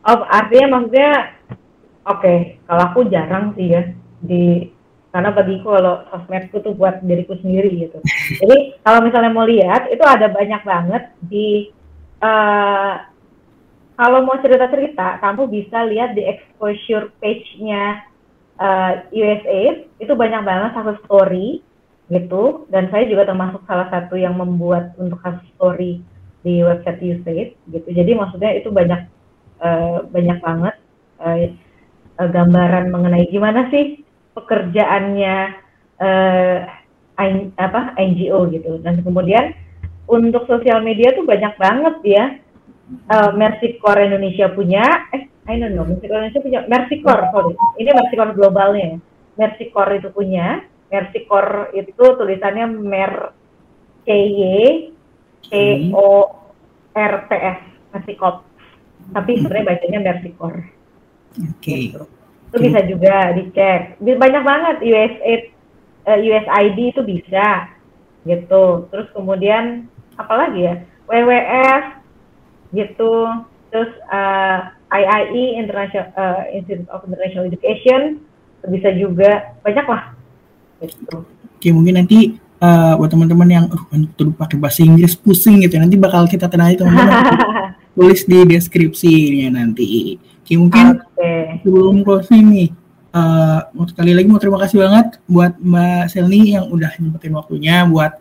[0.00, 1.36] Oh, artinya maksudnya
[2.08, 3.92] oke, okay, kalau aku jarang sih ya
[4.24, 4.72] di
[5.10, 7.98] karena bagiku kalau sosmedku tuh buat diriku sendiri gitu.
[8.40, 11.68] Jadi kalau misalnya mau lihat itu ada banyak banget di
[12.24, 13.04] uh,
[14.00, 18.00] kalau mau cerita-cerita kamu bisa lihat di exposure page-nya
[18.56, 21.60] uh, eh, USA itu banyak banget satu story
[22.10, 22.66] gitu.
[22.68, 26.02] Dan saya juga termasuk salah satu yang membuat untuk kasus story
[26.42, 27.88] di website USAID gitu.
[27.88, 29.06] Jadi maksudnya itu banyak
[29.62, 30.74] uh, banyak banget
[31.22, 31.46] uh,
[32.18, 34.02] gambaran mengenai gimana sih
[34.34, 35.36] pekerjaannya
[36.02, 36.58] uh,
[37.56, 38.82] apa NGO gitu.
[38.82, 39.54] Dan kemudian
[40.10, 42.26] untuk sosial media tuh banyak banget ya.
[43.06, 44.82] Uh, Mercy Corps Indonesia punya
[45.14, 47.54] eh I don't know Mercy Corps Indonesia punya Mercy Corps sorry.
[47.78, 48.98] Ini Mercy Corps globalnya
[49.38, 53.32] Mercy Corps itu punya Mercy Corps itu tulisannya Mer
[54.04, 54.42] C Y
[55.46, 55.52] C
[55.94, 56.26] O
[56.92, 57.60] R P S
[57.94, 58.50] Mercy Corps
[59.10, 60.54] tapi sebenarnya bacanya Mercicor.
[60.54, 61.58] Oke.
[61.58, 61.80] Okay.
[61.90, 62.04] Gitu.
[62.50, 62.64] Itu okay.
[62.66, 63.80] bisa juga dicek.
[64.02, 65.42] Banyak banget USAID,
[66.06, 67.46] uh, eh, USID itu bisa
[68.26, 68.90] gitu.
[68.90, 69.86] Terus kemudian
[70.18, 70.74] apa lagi ya?
[71.06, 71.84] WWF
[72.74, 73.12] gitu.
[73.70, 78.22] Terus uh, eh, IIE International uh, Institute of International Education
[78.60, 80.12] bisa juga banyak lah
[80.88, 81.28] gitu.
[81.60, 86.24] Oke, mungkin nanti uh, buat teman-teman yang uh, pakai bahasa Inggris pusing gitu nanti bakal
[86.24, 87.24] kita tenang teman-teman
[87.96, 90.16] tulis di deskripsinya nanti.
[90.40, 91.60] Oke, mungkin okay.
[91.60, 92.70] sebelum closing nih,
[93.12, 98.18] uh, sekali lagi mau terima kasih banget buat Mbak Selni yang udah nyempetin waktunya buat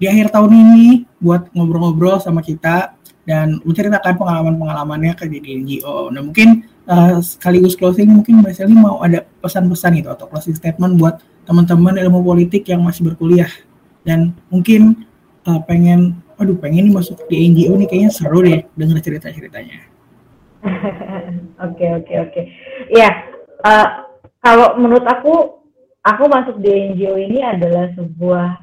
[0.00, 0.88] di akhir tahun ini
[1.20, 2.96] buat ngobrol-ngobrol sama kita
[3.28, 6.08] dan menceritakan pengalaman-pengalamannya kerja di NGO.
[6.08, 10.98] Nah mungkin uh, sekaligus closing mungkin Mbak Selni mau ada pesan-pesan itu atau closing statement
[10.98, 13.50] buat teman-teman ilmu politik yang masih berkuliah
[14.02, 15.06] dan mungkin
[15.46, 19.78] uh, pengen aduh pengen nih masuk di NGO nih kayaknya seru deh denger cerita-ceritanya.
[21.60, 22.42] Oke oke oke.
[22.92, 23.28] Ya
[23.64, 24.08] uh,
[24.40, 25.60] kalau menurut aku
[26.04, 28.60] aku masuk di NGO ini adalah sebuah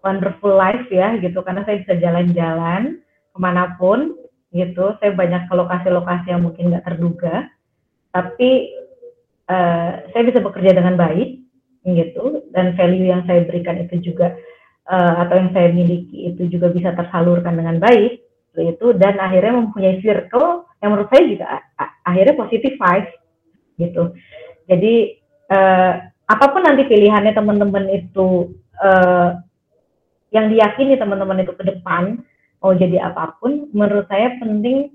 [0.00, 4.16] wonderful life ya gitu karena saya bisa jalan-jalan ke mana pun
[4.50, 4.94] gitu.
[4.98, 7.48] Saya banyak ke lokasi-lokasi yang mungkin nggak terduga,
[8.10, 8.74] tapi
[9.50, 11.42] uh, saya bisa bekerja dengan baik
[11.86, 12.46] gitu.
[12.50, 14.34] Dan value yang saya berikan itu juga
[14.90, 18.26] uh, atau yang saya miliki itu juga bisa tersalurkan dengan baik
[18.58, 21.46] itu dan akhirnya mempunyai circle yang menurut saya juga
[22.02, 23.06] akhirnya positif five
[23.78, 24.10] gitu.
[24.66, 25.22] Jadi
[25.54, 25.92] uh,
[26.26, 29.38] apa pun nanti pilihannya teman-teman itu uh,
[30.34, 32.22] yang diyakini teman-teman itu ke depan
[32.60, 34.92] mau jadi apa pun menurut saya penting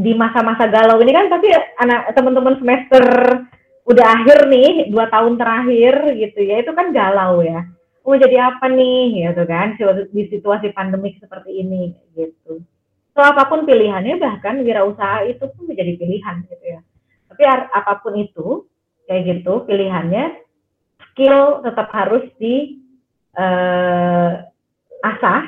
[0.00, 3.04] di masa-masa galau ini kan pasti anak teman-teman semester
[3.84, 7.68] udah akhir nih dua tahun terakhir gitu ya itu kan galau ya.
[8.00, 9.76] Mau jadi apa nih gitu kan
[10.10, 12.64] di situasi pandemik seperti ini gitu.
[13.12, 16.80] So apa pun pilihannya bahkan wirausaha itu pun menjadi pilihan gitu ya.
[17.28, 18.64] Tapi apa pun itu
[19.04, 20.42] kayak gitu pilihannya
[21.12, 22.80] skill tetap harus di
[23.36, 24.38] uh,
[25.04, 25.44] asah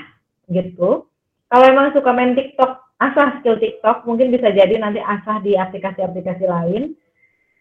[0.51, 1.09] gitu
[1.53, 6.49] kalau emang suka main TikTok asah skill TikTok mungkin bisa jadi nanti asah di aplikasi-aplikasi
[6.49, 6.97] lain.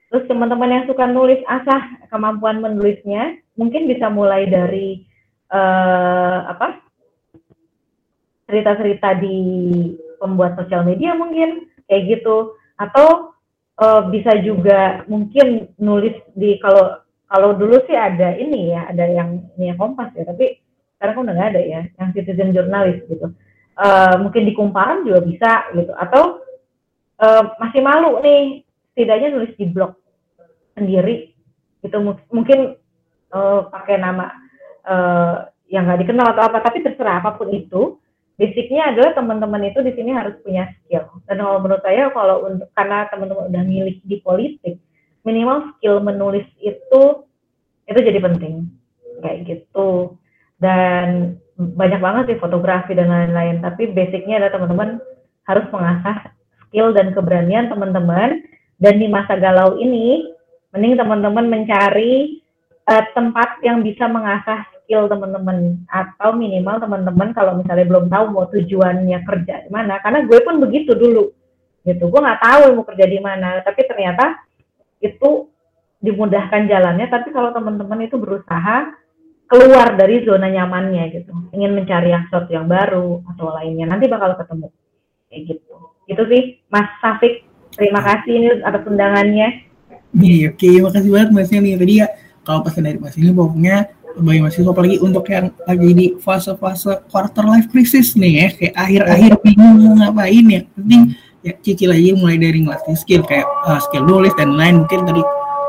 [0.07, 5.03] Terus teman-teman yang suka nulis asah kemampuan menulisnya, mungkin bisa mulai dari
[5.51, 6.79] uh, apa?
[8.47, 9.39] Cerita-cerita di
[10.19, 13.35] pembuat sosial media mungkin kayak gitu, atau
[13.79, 16.99] uh, bisa juga mungkin nulis di kalau
[17.31, 20.59] kalau dulu sih ada ini ya, ada yang ini ya kompas ya, tapi
[20.99, 23.31] sekarang kan udah nggak ada ya, yang citizen jurnalis gitu.
[23.71, 26.43] Uh, mungkin di kumparan juga bisa gitu, atau
[27.23, 29.95] uh, masih malu nih setidaknya nulis di blog
[30.75, 31.31] sendiri.
[31.79, 31.97] Itu
[32.29, 32.77] mungkin
[33.31, 34.27] uh, pakai nama
[34.85, 36.61] uh, yang nggak dikenal atau apa.
[36.61, 37.97] Tapi terserah apa pun itu
[38.35, 41.07] basicnya adalah teman-teman itu di sini harus punya skill.
[41.25, 44.75] Dan kalau menurut saya kalau untuk karena teman-teman udah milik di politik
[45.23, 47.01] minimal skill menulis itu
[47.87, 48.67] itu jadi penting.
[49.23, 50.19] Kayak gitu.
[50.61, 54.89] Dan banyak banget sih fotografi dan lain-lain tapi basicnya adalah teman-teman
[55.45, 56.31] harus mengasah
[56.71, 58.47] skill dan keberanian teman-teman.
[58.81, 60.31] Dan di masa galau ini
[60.73, 62.41] mending teman-teman mencari
[62.89, 65.83] uh, tempat yang bisa mengasah skill teman-teman.
[65.91, 69.99] Atau minimal teman-teman kalau misalnya belum tahu mau tujuannya kerja di mana.
[70.01, 71.29] Karena gue pun begitu dulu.
[71.85, 72.01] Gitu.
[72.07, 73.61] Gue nggak tahu mau kerja di mana.
[73.61, 74.39] Tapi ternyata
[75.03, 75.51] itu
[76.01, 77.05] dimudahkan jalannya.
[77.11, 78.97] Tapi kalau teman-teman itu berusaha
[79.51, 81.35] keluar dari zona nyamannya gitu.
[81.51, 84.71] Ingin mencari yang sesuatu yang baru atau lainnya nanti bakal ketemu.
[85.27, 85.75] Kayak gitu.
[86.07, 87.43] Itu sih Mas Safik
[87.75, 89.67] terima kasih ini atas undangannya.
[90.15, 92.07] Iya, oke, makasih banget Mas nih Tadi ya,
[92.47, 97.47] kalau pesan dari Mas ini pokoknya bagi mahasiswa apalagi untuk yang lagi di fase-fase quarter
[97.47, 100.61] life crisis nih ya, kayak akhir-akhir bingung mau ngapain ya.
[100.75, 101.01] Penting
[101.41, 105.21] ya cicil aja mulai dari ngelatih skill kayak uh, skill nulis dan lain mungkin tadi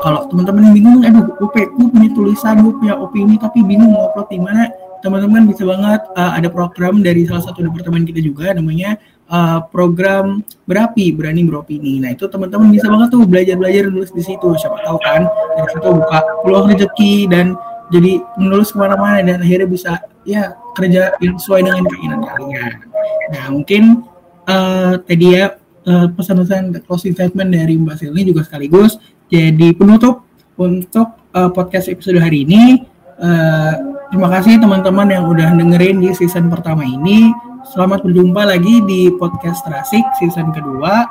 [0.03, 4.27] kalau teman-teman yang bingung aduh gue, punya tulisan gue punya opini tapi bingung mau upload
[4.27, 4.67] di mana
[4.99, 8.99] teman-teman bisa banget uh, ada program dari salah satu departemen kita juga namanya
[9.31, 11.99] uh, program berapi berani beropini.
[11.99, 14.47] Nah itu teman-teman bisa banget tuh belajar-belajar nulis di situ.
[14.55, 15.27] Siapa tahu kan
[15.59, 17.55] dari situ buka peluang rezeki dan
[17.91, 19.91] jadi menulis ke mana-mana dan akhirnya bisa
[20.23, 22.71] ya kerja yang sesuai dengan keinginan kalian.
[23.35, 23.83] Nah mungkin
[24.47, 28.95] uh, tadi ya uh, pesan-pesan closing statement dari Mbak Silni juga sekaligus
[29.31, 30.23] jadi penutup
[30.59, 32.83] untuk uh, podcast episode hari ini.
[33.19, 37.31] Uh, terima kasih teman-teman yang udah dengerin di season pertama ini.
[37.71, 41.07] Selamat berjumpa lagi di podcast Trasik season kedua.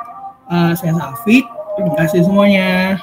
[0.51, 1.45] Uh, saya Safik.
[1.73, 3.01] Terima kasih semuanya.